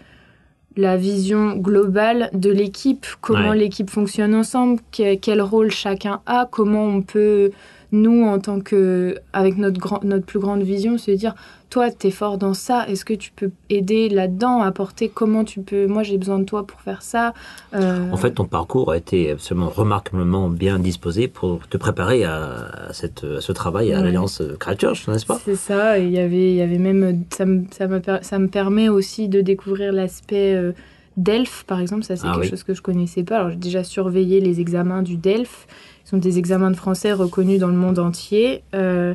la 0.76 0.98
vision 0.98 1.56
globale 1.56 2.30
de 2.34 2.50
l'équipe, 2.50 3.06
comment 3.22 3.50
Ouais. 3.52 3.58
l'équipe 3.58 3.90
fonctionne 3.92 4.34
ensemble, 4.34 4.80
que- 4.92 5.16
quel 5.16 5.42
rôle 5.42 5.70
chacun 5.70 6.22
a, 6.26 6.48
comment 6.50 6.86
on 6.86 7.02
peut, 7.04 7.52
nous, 7.94 8.24
en 8.26 8.40
tant 8.40 8.60
que, 8.60 9.16
avec 9.32 9.58
notre, 9.58 9.80
grand, 9.80 10.04
notre 10.04 10.26
plus 10.26 10.40
grande 10.40 10.64
vision, 10.64 10.98
se 10.98 11.12
dire, 11.12 11.36
toi, 11.70 11.90
t'es 11.92 12.12
fort 12.12 12.38
dans 12.38 12.54
ça, 12.54 12.86
est-ce 12.90 13.06
que 13.06 13.14
tu 13.14 13.32
peux 13.36 13.50
aider 13.70 14.10
là-dedans, 14.10 14.62
apporter 14.62 15.10
comment 15.10 15.44
tu 15.44 15.62
peux, 15.62 15.88
moi 15.88 16.04
j'ai 16.04 16.18
besoin 16.18 16.38
de 16.40 16.44
toi 16.44 16.68
pour 16.68 16.82
faire 16.82 17.02
ça. 17.02 17.34
Euh, 17.74 18.12
En 18.12 18.18
fait, 18.18 18.32
ton 18.32 18.46
parcours 18.46 18.92
a 18.92 18.98
été 18.98 19.32
absolument 19.32 19.70
remarquablement 19.70 20.50
bien 20.50 20.78
disposé 20.78 21.28
pour 21.28 21.68
te 21.68 21.78
préparer 21.78 22.26
à, 22.26 22.90
cette, 22.92 23.24
à 23.24 23.42
ce 23.42 23.52
travail 23.52 23.92
à 23.94 23.98
Ouais. 23.98 24.04
l'Alliance 24.04 24.42
Christchurch, 24.60 25.08
n'est-ce 25.08 25.26
pas? 25.26 25.40
C'est 25.46 25.56
ça, 25.56 25.98
il 25.98 26.12
y 26.12 26.20
avait, 26.20 26.52
il 26.52 26.56
y 26.56 26.62
avait 26.62 26.78
même, 26.78 27.24
ça 27.32 27.46
me, 27.46 27.64
ça, 27.72 27.88
me, 27.88 28.02
ça 28.22 28.38
me 28.40 28.48
permet 28.48 28.90
aussi 28.90 29.28
de 29.30 29.42
découvrir 29.42 29.94
l'aspect 29.94 30.54
euh, 30.56 30.74
DELF, 31.18 31.64
par 31.68 31.80
exemple, 31.80 32.04
ça 32.04 32.16
c'est 32.16 32.26
Ah 32.26 32.32
quelque 32.34 32.44
oui. 32.46 32.50
chose 32.50 32.64
que 32.64 32.74
je 32.74 32.82
connaissais 32.82 33.24
pas. 33.24 33.38
Alors 33.38 33.50
j'ai 33.52 33.56
déjà 33.58 33.84
surveillé 33.84 34.40
les 34.42 34.60
examens 34.60 35.02
du 35.04 35.16
DELF, 35.18 35.68
des 36.18 36.38
examens 36.38 36.72
de 36.72 36.76
français 36.76 37.14
reconnus 37.14 37.60
dans 37.60 37.68
le 37.68 37.76
monde 37.76 38.00
entier. 38.00 38.64
Euh, 38.74 39.14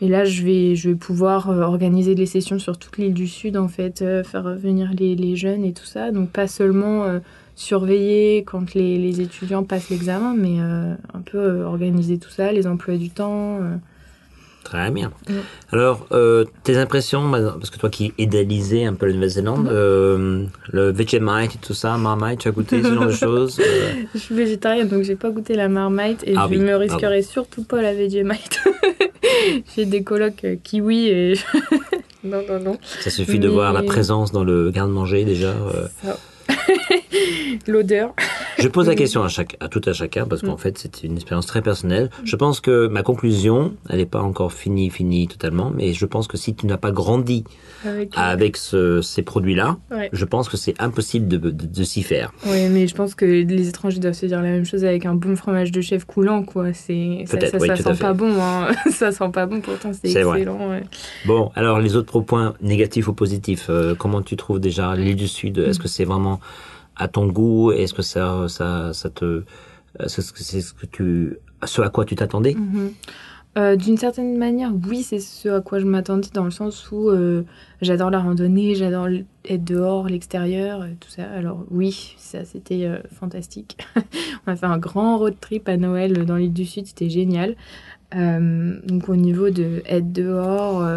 et 0.00 0.08
là, 0.08 0.24
je 0.24 0.42
vais, 0.42 0.76
je 0.76 0.90
vais 0.90 0.94
pouvoir 0.94 1.50
euh, 1.50 1.62
organiser 1.62 2.14
des 2.14 2.26
sessions 2.26 2.58
sur 2.58 2.78
toute 2.78 2.98
l'île 2.98 3.14
du 3.14 3.26
Sud, 3.26 3.56
en 3.56 3.68
fait, 3.68 4.02
euh, 4.02 4.22
faire 4.22 4.54
venir 4.54 4.90
les, 4.96 5.16
les 5.16 5.36
jeunes 5.36 5.64
et 5.64 5.72
tout 5.72 5.84
ça. 5.84 6.12
Donc 6.12 6.30
pas 6.30 6.46
seulement 6.46 7.04
surveiller 7.56 8.44
quand 8.44 8.74
les, 8.74 8.98
les 8.98 9.20
étudiants 9.20 9.64
passent 9.64 9.90
l'examen, 9.90 10.34
mais 10.36 10.60
un 10.60 11.20
peu 11.24 11.62
organiser 11.62 12.18
tout 12.18 12.30
ça, 12.30 12.52
les 12.52 12.66
emplois 12.66 12.96
du 12.96 13.10
temps. 13.10 13.58
Très 14.70 14.90
bien. 14.90 15.10
Mm. 15.28 15.32
Alors, 15.72 16.06
euh, 16.12 16.44
tes 16.62 16.76
impressions, 16.76 17.30
parce 17.30 17.70
que 17.70 17.78
toi 17.78 17.88
qui 17.88 18.12
idéalisais 18.18 18.84
un 18.84 18.92
peu 18.92 19.06
la 19.06 19.14
Nouvelle-Zélande, 19.14 19.64
Mm. 19.64 19.68
euh, 19.72 20.44
le 20.70 20.92
Vegemite 20.92 21.54
et 21.54 21.58
tout 21.58 21.72
ça, 21.72 21.96
Marmite, 21.96 22.40
tu 22.40 22.48
as 22.48 22.50
goûté 22.50 22.82
ce 22.82 22.92
genre 22.94 23.06
de 23.06 23.12
choses 23.12 23.58
euh, 23.60 23.92
Je 24.14 24.18
suis 24.18 24.34
végétarienne, 24.34 24.88
donc 24.88 25.04
j'ai 25.04 25.16
pas 25.16 25.30
goûté 25.30 25.54
la 25.54 25.68
marmite 25.70 26.22
et 26.26 26.34
Ah 26.36 26.46
je 26.50 26.56
oui, 26.56 26.60
me 26.60 26.74
risquerai 26.76 27.22
surtout 27.22 27.64
pas 27.64 27.80
la 27.80 27.94
Vegemite. 27.94 28.60
j'ai 29.74 29.86
des 29.86 30.02
colocs 30.02 30.44
kiwi 30.62 31.06
et 31.08 31.32
non 32.24 32.42
non 32.46 32.60
non. 32.60 32.78
Ça 33.00 33.08
suffit 33.08 33.38
de 33.38 33.48
voir 33.48 33.72
la 33.72 33.82
présence 33.82 34.32
dans 34.32 34.44
le 34.44 34.70
garde-manger 34.70 35.24
déjà. 35.24 35.54
Ça. 36.04 36.18
L'odeur. 37.66 38.14
Je 38.58 38.68
pose 38.68 38.88
la 38.88 38.94
question 38.94 39.22
à, 39.22 39.28
chaque, 39.28 39.56
à 39.60 39.68
tout 39.68 39.80
à 39.86 39.92
chacun 39.92 40.26
parce 40.26 40.42
qu'en 40.42 40.54
Mm. 40.54 40.58
fait 40.58 40.78
c'est 40.78 41.02
une 41.04 41.14
expérience 41.16 41.46
très 41.46 41.62
personnelle. 41.62 42.10
Je 42.24 42.34
pense 42.36 42.60
que 42.60 42.86
ma 42.88 43.02
conclusion, 43.02 43.74
elle 43.88 43.98
n'est 43.98 44.06
pas 44.06 44.20
encore 44.22 44.52
finie, 44.52 44.90
finie 44.90 45.28
totalement, 45.28 45.70
mais 45.74 45.92
je 45.92 46.06
pense 46.06 46.26
que 46.26 46.36
si 46.36 46.54
tu 46.54 46.66
n'as 46.66 46.76
pas 46.76 46.90
grandi 46.90 47.44
Avec, 47.84 48.10
avec 48.16 48.56
ce- 48.56 49.00
ces 49.02 49.22
produits-là, 49.22 49.76
Ouais. 49.90 50.08
je 50.12 50.24
pense 50.24 50.48
que 50.48 50.56
c'est 50.56 50.74
impossible 50.80 51.28
de, 51.28 51.36
de- 51.36 51.50
de 51.50 51.82
s'y 51.84 52.02
faire. 52.02 52.32
Ouais, 52.46 52.68
mais 52.68 52.86
je 52.88 52.94
pense 52.94 53.14
que 53.14 53.24
les 53.24 53.68
étrangers 53.68 54.00
doivent 54.00 54.14
se 54.14 54.26
dire 54.26 54.38
la 54.42 54.50
même 54.50 54.64
chose 54.64 54.84
avec 54.84 55.06
un 55.06 55.14
bon 55.14 55.36
fromage 55.36 55.70
de 55.70 55.80
chef 55.80 56.04
coulant, 56.04 56.42
quoi. 56.42 56.72
C'est 56.72 57.24
ça, 57.26 57.38
ça, 57.40 57.58
oui, 57.60 57.68
ça 57.68 57.76
sent 57.76 57.94
pas 58.00 58.12
bon, 58.12 58.32
hein. 58.40 58.68
ça 58.90 59.12
sent 59.12 59.28
pas 59.32 59.46
bon. 59.46 59.60
Pourtant, 59.60 59.92
c'est 59.92 60.08
excellent. 60.10 60.70
ouais. 60.70 60.82
Bon, 61.26 61.50
alors 61.54 61.78
les 61.78 61.94
autres 61.96 62.20
points 62.20 62.54
négatifs 62.60 63.06
ou 63.08 63.12
positifs, 63.12 63.66
euh, 63.70 63.94
comment 63.94 64.22
tu 64.22 64.36
trouves 64.36 64.58
déjà 64.60 64.96
l'île 64.96 65.16
du 65.16 65.28
Sud? 65.28 65.58
Est-ce 65.58 65.78
que 65.78 65.88
c'est 65.88 66.04
vraiment 66.04 66.40
à 66.98 67.08
ton 67.08 67.26
goût 67.28 67.72
Est-ce 67.72 67.94
que 67.94 68.02
ça, 68.02 68.46
te, 69.14 69.42
c'est 70.06 70.22
ce 70.22 70.74
que 70.74 70.86
tu, 70.86 71.36
ce 71.64 71.82
à 71.82 71.88
quoi 71.88 72.04
tu 72.04 72.14
t'attendais? 72.14 72.54
Mhm. 72.54 72.92
Euh, 73.56 73.76
D'une 73.76 73.96
certaine 73.96 74.36
manière, 74.36 74.72
oui, 74.88 75.02
c'est 75.02 75.18
ce 75.18 75.48
à 75.48 75.60
quoi 75.60 75.80
je 75.80 75.84
m'attendais 75.86 76.28
dans 76.32 76.44
le 76.44 76.50
sens 76.50 76.92
où 76.92 77.08
euh, 77.08 77.42
j'adore 77.80 78.10
la 78.10 78.20
randonnée, 78.20 78.74
j'adore 78.74 79.08
être 79.48 79.64
dehors, 79.64 80.08
l'extérieur, 80.08 80.82
euh, 80.82 80.88
tout 81.00 81.08
ça. 81.08 81.24
Alors 81.24 81.64
oui, 81.70 82.14
ça 82.18 82.44
c'était 82.44 82.88
fantastique. 83.12 83.78
On 84.46 84.52
a 84.52 84.56
fait 84.56 84.66
un 84.66 84.78
grand 84.78 85.18
road 85.18 85.34
trip 85.40 85.68
à 85.68 85.76
Noël 85.76 86.24
dans 86.24 86.36
l'île 86.36 86.52
du 86.52 86.66
Sud, 86.66 86.86
c'était 86.86 87.10
génial. 87.10 87.56
Donc 88.12 89.08
au 89.08 89.16
niveau 89.16 89.50
de 89.50 89.82
être 89.86 90.12
dehors, 90.12 90.88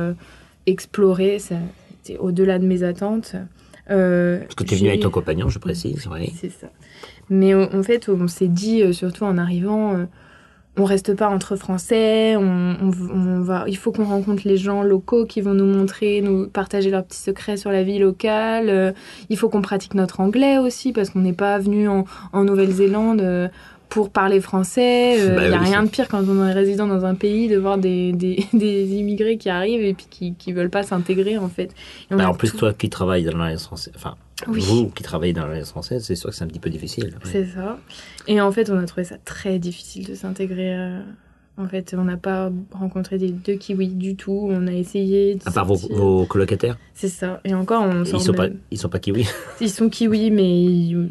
explorer, 0.66 1.40
c'était 1.40 2.18
au-delà 2.20 2.58
de 2.60 2.66
mes 2.66 2.84
attentes. 2.84 3.36
Euh, 3.92 4.40
Parce 4.40 4.56
que 4.56 4.64
tu 4.64 4.74
es 4.74 4.78
venu 4.78 4.90
avec 4.90 5.02
ton 5.02 5.10
compagnon, 5.10 5.50
je 5.50 5.60
précise, 5.60 6.08
oui. 6.12 6.34
c'est 6.40 6.50
ça. 6.52 6.68
Mais 7.30 7.54
en 7.54 7.64
en 7.74 7.84
fait, 7.84 8.10
on 8.10 8.28
s'est 8.28 8.48
dit, 8.48 8.82
euh, 8.82 8.94
surtout 8.94 9.24
en 9.26 9.38
arrivant, 9.38 9.94
euh, 9.96 10.06
on 10.78 10.86
reste 10.86 11.14
pas 11.16 11.28
entre 11.30 11.58
Français, 11.58 12.36
on, 12.38 12.76
on 12.82 12.90
v- 12.90 13.12
on 13.14 13.42
va, 13.42 13.66
il 13.68 13.76
faut 13.76 13.92
qu'on 13.92 14.06
rencontre 14.06 14.44
les 14.48 14.56
gens 14.58 14.84
locaux 14.84 15.26
qui 15.26 15.42
vont 15.42 15.54
nous 15.54 15.66
montrer, 15.66 16.22
nous 16.22 16.48
partager 16.48 16.90
leurs 16.90 17.04
petits 17.04 17.20
secrets 17.20 17.58
sur 17.58 17.72
la 17.72 17.84
vie 17.84 18.00
locale. 18.00 18.70
euh, 18.70 18.92
il 19.30 19.38
faut 19.38 19.50
qu'on 19.50 19.62
pratique 19.62 19.96
notre 19.96 20.22
anglais 20.22 20.58
aussi, 20.58 20.94
parce 20.94 21.10
qu'on 21.10 21.20
n'est 21.20 21.34
pas 21.34 21.60
venu 21.60 21.88
en, 21.90 22.06
en 22.32 22.44
Nouvelle-Zélande 22.46 23.22
euh, 23.22 23.50
pour 23.92 24.10
parler 24.10 24.42
français. 24.42 25.18
Il 25.20 25.36
Bah 25.36 25.48
n'y 25.50 25.54
a 25.54 25.60
oui, 25.60 25.66
rien 25.68 25.84
de 25.84 25.90
pire 25.90 26.08
quand 26.08 26.24
on 26.28 26.48
est 26.48 26.54
résident 26.54 26.88
dans 26.88 27.06
un 27.06 27.14
pays 27.14 27.48
de 27.48 27.58
voir 27.58 27.78
des, 27.78 28.12
des, 28.14 28.44
des 28.54 28.96
immigrés 28.96 29.38
qui 29.38 29.50
arrivent 29.50 29.84
et 29.84 29.94
puis 29.94 30.08
qui, 30.10 30.34
qui 30.34 30.54
veulent 30.54 30.70
pas 30.72 30.82
s'intégrer 30.84 31.38
en 31.38 31.50
fait. 31.50 31.72
Bah, 32.10 32.28
en 32.30 32.34
plus, 32.34 32.52
tout- 32.52 32.58
toi 32.58 32.74
qui 32.74 32.90
travailles 32.90 33.26
dans 33.26 33.38
l'Alliance 33.38 33.66
française, 33.66 33.94
enfin, 33.96 34.16
Oui. 34.48 34.62
vous 34.62 34.88
qui 34.90 35.04
travaillez 35.04 35.34
dans 35.34 35.46
l'Alliance 35.46 35.70
française, 35.70 36.04
c'est 36.04 36.16
sûr 36.16 36.30
que 36.32 36.36
c'est 36.36 36.44
un 36.44 36.48
petit 36.48 36.60
peu 36.60 36.70
difficile. 36.72 37.06
ouais. 37.06 37.30
C'est 37.32 37.46
ça. 37.46 37.78
Et 38.28 38.42
en 38.42 38.52
fait, 38.52 38.70
on 38.72 38.78
a 38.80 38.86
trouvé 38.86 39.04
ça 39.04 39.18
très 39.24 39.60
difficile 39.60 40.08
de 40.08 40.16
s'intégrer. 40.16 40.74
euh, 40.74 41.02
En 41.58 41.68
fait, 41.68 41.94
on 41.98 42.06
n'a 42.06 42.18
pas 42.18 42.50
rencontré 42.72 43.18
des 43.18 43.30
deux 43.32 43.56
kiwis 43.56 43.90
du 43.90 44.16
tout. 44.16 44.48
On 44.50 44.68
a 44.68 44.72
essayé. 44.74 45.36
de 45.36 45.42
À 45.46 45.52
part 45.52 45.66
vos, 45.66 46.26
colocataires, 46.26 46.78
C'est 46.94 47.10
ça. 47.10 47.42
Et 47.44 47.54
encore, 47.54 47.84
on 47.84 48.04
ils 48.06 48.20
sont, 48.22 48.34
pas, 48.34 48.48
même- 48.48 48.58
ils 48.72 48.78
sont 48.78 48.90
pas 48.90 49.00
kiwis. 49.00 49.28
Ils 49.60 49.70
sont 49.70 49.90
kiwis, 49.90 50.32
mais 50.32 50.50
ils... 50.64 51.10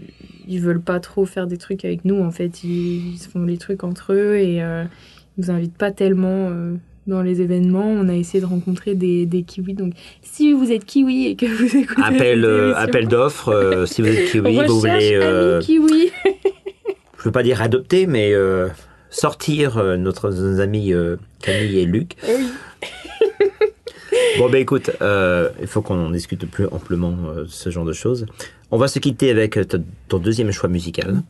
ils 0.50 0.60
veulent 0.60 0.80
pas 0.82 1.00
trop 1.00 1.24
faire 1.24 1.46
des 1.46 1.56
trucs 1.56 1.84
avec 1.86 2.04
nous. 2.04 2.20
En 2.22 2.30
fait, 2.30 2.62
ils, 2.64 3.14
ils 3.14 3.18
se 3.18 3.28
font 3.30 3.44
les 3.44 3.56
trucs 3.56 3.82
entre 3.84 4.12
eux 4.12 4.36
et 4.36 4.62
euh, 4.62 4.84
ils 5.38 5.44
nous 5.44 5.50
invitent 5.50 5.76
pas 5.78 5.90
tellement. 5.92 6.48
euh, 6.50 6.74
Dans 7.06 7.22
les 7.22 7.40
événements, 7.40 7.86
on 7.88 8.08
a 8.08 8.14
essayé 8.14 8.40
de 8.40 8.46
rencontrer 8.46 8.94
des, 8.94 9.24
des 9.26 9.42
kiwis. 9.42 9.74
Donc, 9.74 9.94
si 10.22 10.52
vous 10.52 10.70
êtes 10.70 10.84
kiwi 10.84 11.26
et 11.28 11.36
que 11.36 11.46
vous 11.46 11.76
écoutez 11.76 12.02
Appel, 12.04 12.44
euh, 12.44 12.74
appel 12.76 13.08
d'offres, 13.08 13.48
euh, 13.48 13.86
si 13.86 14.02
vous 14.02 14.08
êtes 14.08 14.30
kiwi, 14.30 14.60
vous 14.66 14.80
voulez, 14.80 15.14
euh, 15.14 15.56
amis 15.56 15.64
kiwi. 15.64 16.10
je 17.18 17.22
veux 17.24 17.32
pas 17.32 17.42
dire 17.42 17.62
adopter, 17.62 18.06
mais 18.06 18.32
euh, 18.34 18.68
sortir 19.08 19.82
notre, 19.98 20.30
nos 20.30 20.60
amis 20.60 20.92
Camille 21.42 21.78
et 21.80 21.86
Luc. 21.86 22.16
Oui. 22.28 22.44
Bon, 24.38 24.48
ben 24.48 24.58
écoute, 24.60 24.90
euh, 25.02 25.50
il 25.60 25.66
faut 25.66 25.82
qu'on 25.82 26.10
discute 26.10 26.46
plus 26.50 26.66
amplement 26.66 27.14
euh, 27.28 27.44
ce 27.48 27.70
genre 27.70 27.84
de 27.84 27.92
choses. 27.92 28.26
On 28.70 28.78
va 28.78 28.88
se 28.88 28.98
quitter 28.98 29.30
avec 29.30 29.56
euh, 29.58 29.64
ton- 30.08 30.18
deuxième 30.18 30.50
choix 30.52 30.68
musical. 30.68 31.22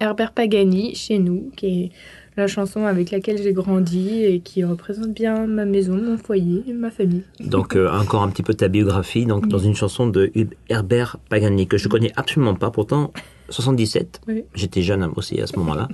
Herbert 0.00 0.32
Pagani, 0.32 0.94
chez 0.94 1.18
nous, 1.18 1.50
qui 1.56 1.84
est 1.84 1.90
la 2.36 2.46
chanson 2.46 2.86
avec 2.86 3.10
laquelle 3.10 3.40
j'ai 3.42 3.52
grandi 3.52 4.24
et 4.24 4.40
qui 4.40 4.64
représente 4.64 5.12
bien 5.12 5.46
ma 5.46 5.64
maison, 5.64 5.94
mon 5.96 6.18
foyer 6.18 6.62
et 6.68 6.72
ma 6.72 6.90
famille. 6.90 7.22
Donc, 7.40 7.76
euh, 7.76 7.90
encore 7.90 8.22
un 8.22 8.28
petit 8.30 8.42
peu 8.42 8.54
ta 8.54 8.68
biographie, 8.68 9.26
donc 9.26 9.48
dans 9.48 9.58
une 9.58 9.74
chanson 9.74 10.06
de 10.06 10.30
Herbert 10.68 11.18
Pagani, 11.28 11.66
que 11.68 11.76
je 11.78 11.88
connais 11.88 12.12
absolument 12.16 12.54
pas, 12.54 12.70
pourtant 12.70 13.12
77. 13.50 14.20
Oui. 14.28 14.44
J'étais 14.54 14.82
jeune 14.82 15.08
aussi 15.16 15.40
à 15.40 15.46
ce 15.46 15.56
moment-là. 15.58 15.88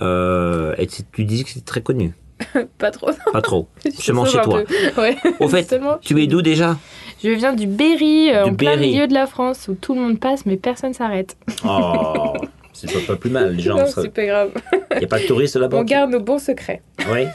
Euh, 0.00 0.74
et 0.78 0.86
tu 0.86 1.02
tu 1.12 1.24
disais 1.24 1.44
que 1.44 1.50
c'était 1.50 1.64
très 1.66 1.82
connu. 1.82 2.14
Pas 2.78 2.90
trop. 2.90 3.10
Pas 3.32 3.42
trop. 3.42 3.68
Je 3.84 3.90
Seulement 3.90 4.24
chez 4.24 4.40
toi. 4.40 4.62
Ouais. 4.98 5.16
Au 5.40 5.48
fait, 5.48 5.74
tu 6.02 6.22
es 6.22 6.26
d'où 6.26 6.42
déjà? 6.42 6.76
Je 7.22 7.30
viens 7.30 7.52
du 7.54 7.66
Berry, 7.66 8.30
euh, 8.32 8.44
Du 8.44 8.50
en 8.50 8.54
plein 8.54 8.76
milieu 8.76 9.06
de 9.06 9.14
la 9.14 9.26
France, 9.26 9.68
où 9.68 9.74
tout 9.74 9.94
le 9.94 10.00
monde 10.00 10.20
passe, 10.20 10.44
mais 10.46 10.56
personne 10.56 10.92
s'arrête. 10.92 11.36
Oh, 11.66 12.34
c'est 12.72 12.92
pas, 12.92 12.98
pas 13.14 13.16
plus 13.16 13.30
mal, 13.30 13.54
les 13.54 13.62
gens. 13.62 13.76
Non, 13.76 13.84
Il 13.86 14.02
c'est 14.02 14.08
pas 14.12 14.26
grave. 14.26 14.50
n'y 14.98 15.04
a 15.04 15.08
pas 15.08 15.20
de 15.20 15.26
touristes 15.26 15.56
là-bas? 15.56 15.78
On 15.78 15.84
garde 15.84 16.10
nos 16.10 16.20
bons 16.20 16.38
secrets. 16.38 16.82
Oui. 17.10 17.26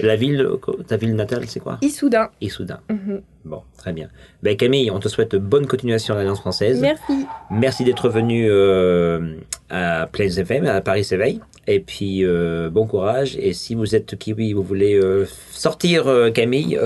La 0.00 0.16
ville, 0.16 0.46
ta 0.86 0.96
ville 0.96 1.14
natale, 1.14 1.44
c'est 1.46 1.60
quoi? 1.60 1.78
Issoudun. 1.82 2.28
Issoudun. 2.40 2.80
Mhm. 2.90 3.22
Bon, 3.44 3.62
très 3.78 3.92
bien. 3.92 4.08
Ben, 4.42 4.56
Camille, 4.56 4.90
on 4.90 4.98
te 4.98 5.08
souhaite 5.08 5.36
bonne 5.36 5.66
continuation 5.66 6.14
à 6.14 6.18
l'Alliance 6.18 6.40
française. 6.40 6.80
Merci. 6.80 7.26
Merci 7.50 7.84
d'être 7.84 8.08
venu 8.08 8.46
euh, 8.50 9.36
à 9.70 10.08
Plains 10.10 10.28
FM, 10.28 10.66
à 10.66 10.80
Paris 10.80 11.04
s'éveille. 11.04 11.40
Et 11.66 11.80
puis, 11.80 12.24
euh, 12.24 12.68
bon 12.70 12.86
courage. 12.86 13.36
Et 13.38 13.52
si 13.52 13.74
vous 13.74 13.94
êtes 13.94 14.16
kiwi, 14.18 14.52
vous 14.52 14.62
voulez 14.62 14.94
euh, 14.94 15.26
sortir 15.50 16.06
Camille, 16.34 16.78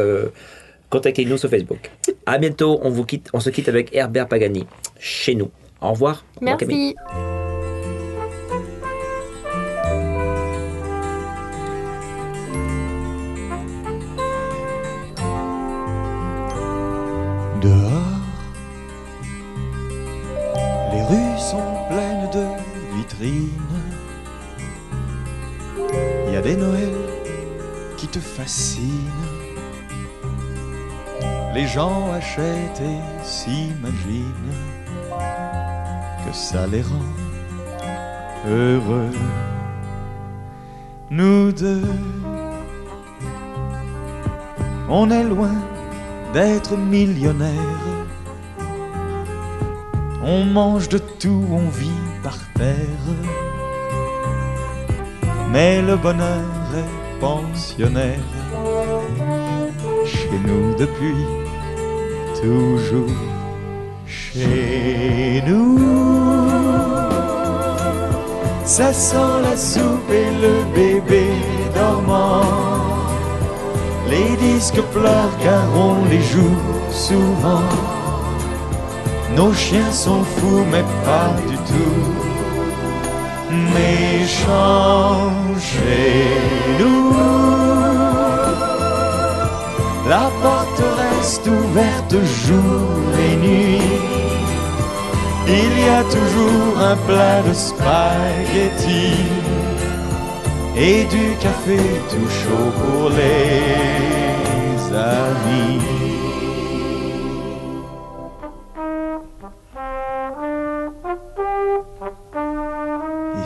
contactez-nous 0.91 1.39
sur 1.39 1.49
Facebook. 1.49 1.91
À 2.27 2.39
bientôt. 2.39 2.79
On 2.83 2.91
vous 2.91 3.05
quitte, 3.05 3.29
on 3.33 3.41
se 3.41 3.51
quitte 3.51 3.69
avec 3.69 3.95
Herbert 3.95 4.29
Pagani 4.29 4.67
chez 4.99 5.35
nous. 5.35 5.51
Au 5.81 5.93
revoir. 5.93 6.25
Au 6.37 6.47
revoir, 6.47 7.30
les 20.93 21.03
rues 21.03 21.39
sont 21.39 21.73
pleines 21.89 22.29
de 22.33 22.47
vitrines. 22.97 23.49
Il 26.27 26.35
y 26.35 26.37
a 26.37 26.43
des 26.43 26.57
Noëls 26.57 27.09
qui 27.97 28.07
te 28.09 28.19
fascinent. 28.19 29.11
Les 31.55 31.67
gens 31.67 32.13
achètent 32.13 32.81
et 32.81 33.25
s'imaginent 33.25 34.55
que 36.25 36.33
ça 36.33 36.67
les 36.67 36.83
rend 36.83 37.13
heureux. 38.47 39.11
Nous 41.11 41.51
deux, 41.53 41.83
on 44.89 45.11
est 45.11 45.25
loin 45.25 45.57
d'être 46.33 46.77
millionnaire. 46.77 47.80
On 50.33 50.45
mange 50.45 50.89
de 50.89 50.99
tout, 50.99 51.45
on 51.51 51.69
vit 51.71 52.07
par 52.23 52.39
terre. 52.55 53.07
Mais 55.51 55.83
le 55.83 55.97
bonheur 55.97 56.47
est 56.81 57.21
pensionnaire. 57.21 58.31
Chez 60.05 60.39
nous 60.47 60.73
depuis 60.77 61.25
toujours. 62.41 63.19
Chez 64.07 65.43
nous, 65.49 65.81
ça 68.65 68.93
sent 68.93 69.35
la 69.43 69.57
soupe 69.57 70.13
et 70.13 70.31
le 70.45 70.55
bébé 70.77 71.27
dormant. 71.75 72.45
Les 74.09 74.37
disques 74.37 74.83
pleurent 74.93 75.39
car 75.43 75.67
on 75.75 76.05
les 76.09 76.23
joue 76.23 76.61
souvent. 76.93 78.00
Nos 79.37 79.53
chiens 79.55 79.93
sont 79.93 80.25
fous 80.25 80.65
mais 80.71 80.85
pas 81.05 81.35
du 81.49 81.57
tout 81.57 82.21
méchants 83.51 85.33
chez 85.59 86.27
nous. 86.79 87.13
La 90.09 90.31
porte 90.43 90.83
reste 90.99 91.47
ouverte 91.47 92.17
jour 92.47 92.99
et 93.27 93.37
nuit. 93.37 93.81
Il 95.47 95.73
y 95.85 95.89
a 95.89 96.03
toujours 96.05 96.79
un 96.79 96.97
plat 97.07 97.43
de 97.43 97.53
spaghetti 97.53 99.15
et 100.77 101.05
du 101.05 101.37
café 101.41 101.79
tout 102.11 102.31
chaud 102.41 102.71
pour 102.81 103.11
les 103.11 104.97
amis. 104.97 106.00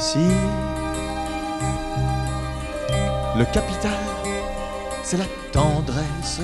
Ici, 0.06 0.28
le 3.38 3.44
capital, 3.46 3.98
c'est 5.02 5.16
la 5.16 5.24
tendresse. 5.50 6.42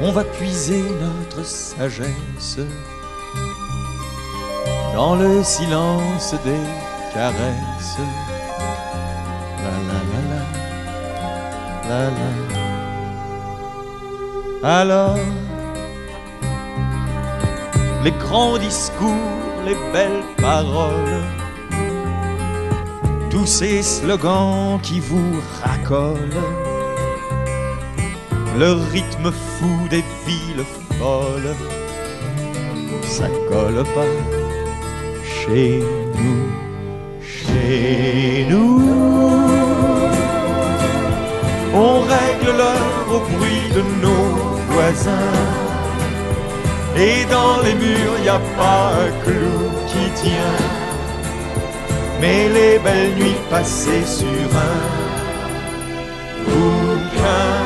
On 0.00 0.12
va 0.12 0.24
puiser 0.24 0.82
notre 0.82 1.44
sagesse 1.44 2.58
dans 4.94 5.14
le 5.16 5.44
silence 5.44 6.34
des 6.42 6.64
caresses. 7.12 7.98
La 9.62 9.76
la 9.88 10.00
la 10.10 10.22
la, 11.90 12.02
la 12.08 12.30
la. 14.62 14.78
Alors, 14.78 15.18
les 18.04 18.12
grands 18.12 18.56
discours, 18.56 19.39
les 19.64 19.76
belles 19.92 20.24
paroles 20.36 21.20
tous 23.30 23.46
ces 23.46 23.82
slogans 23.82 24.80
qui 24.82 24.98
vous 24.98 25.40
racolent, 25.62 26.42
le 28.58 28.72
rythme 28.92 29.30
fou 29.30 29.88
des 29.88 30.04
villes 30.26 30.64
folles, 30.98 31.54
ça 33.04 33.28
colle 33.48 33.84
pas 33.94 34.12
chez 35.24 35.80
nous, 36.16 36.48
chez 37.22 38.46
nous. 38.50 38.82
On 41.72 42.00
règle 42.00 42.56
l'heure 42.58 43.06
au 43.14 43.20
bruit 43.20 43.68
de 43.74 43.82
nos 44.02 44.24
voisins. 44.72 45.69
Et 46.96 47.24
dans 47.26 47.62
les 47.62 47.74
murs, 47.74 48.18
y 48.24 48.28
a 48.28 48.40
pas 48.56 48.92
un 49.04 49.10
clou 49.24 49.70
qui 49.86 50.22
tient. 50.22 50.58
Mais 52.20 52.48
les 52.48 52.78
belles 52.78 53.14
nuits 53.14 53.40
passées 53.48 54.04
sur 54.04 54.26
un 54.26 54.80
bouquin 56.44 57.56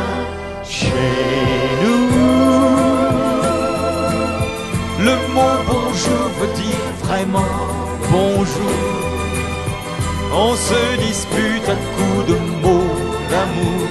chez 0.63 1.11
nous. 1.83 2.05
Le 5.01 5.15
mot 5.35 5.59
bonjour 5.67 6.25
veut 6.39 6.55
dire 6.63 6.89
vraiment 7.03 7.57
bonjour. 8.11 9.05
On 10.33 10.55
se 10.55 10.97
dispute 11.07 11.69
à 11.69 11.77
coups 11.95 12.27
de 12.29 12.37
mots 12.63 12.97
d'amour. 13.31 13.89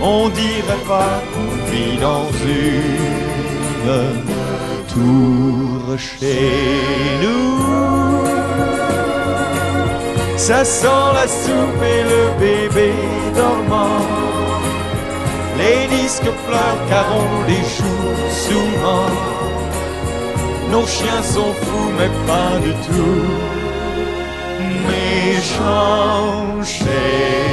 On 0.00 0.28
dirait 0.28 0.84
pas 0.86 1.20
qu'on 1.32 1.70
vit 1.70 1.96
dans 1.98 2.28
une 2.46 3.47
tour 4.88 5.98
chez 5.98 6.52
nous. 7.22 7.58
Ça 10.36 10.64
sent 10.64 11.06
la 11.14 11.26
soupe 11.26 11.82
et 11.82 12.02
le 12.12 12.22
bébé 12.40 12.92
dormant. 13.34 14.06
Les 15.58 15.86
disques 15.96 16.32
pleurent 16.46 16.84
car 16.88 17.06
on 17.22 17.46
les 17.48 17.64
joue 17.76 18.16
souvent. 18.46 19.10
Nos 20.70 20.86
chiens 20.86 21.22
sont 21.22 21.52
fous 21.62 21.90
mais 21.98 22.10
pas 22.26 22.58
du 22.64 22.72
tout 22.86 23.58
méchants 24.88 26.62
chez 26.62 27.47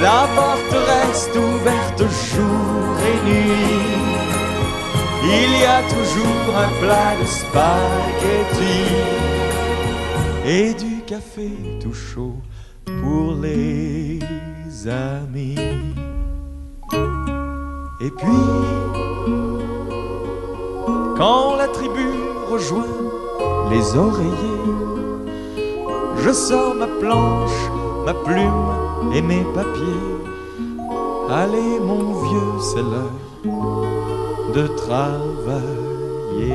La 0.00 0.28
porte 0.36 0.76
reste 0.86 1.36
ouverte 1.36 2.02
jour 2.32 2.96
et 3.10 3.28
nuit. 3.28 3.98
Il 5.24 5.60
y 5.60 5.64
a 5.64 5.82
toujours 5.82 6.56
un 6.56 6.68
plat 6.80 7.16
de 7.20 7.26
spaghetti 7.26 8.78
et 10.46 10.72
du 10.74 11.02
café 11.04 11.50
tout 11.82 11.92
chaud 11.92 12.36
pour 13.02 13.34
les 13.34 14.20
amis. 14.86 15.56
Et 18.00 18.10
puis, 18.10 18.44
quand 21.16 21.56
la 21.56 21.66
tribu 21.68 22.08
rejoint 22.48 22.86
les 23.68 23.96
oreillers, 23.96 24.76
je 26.22 26.32
sors 26.32 26.76
ma 26.76 26.86
planche, 26.86 27.60
ma 28.06 28.14
plume 28.14 28.87
et 29.14 29.22
mes 29.22 29.44
papiers. 29.54 30.08
Allez 31.30 31.78
mon 31.80 32.22
vieux, 32.22 32.58
c'est 32.60 32.82
l'heure 32.82 33.18
de 34.54 34.66
travailler. 34.84 36.54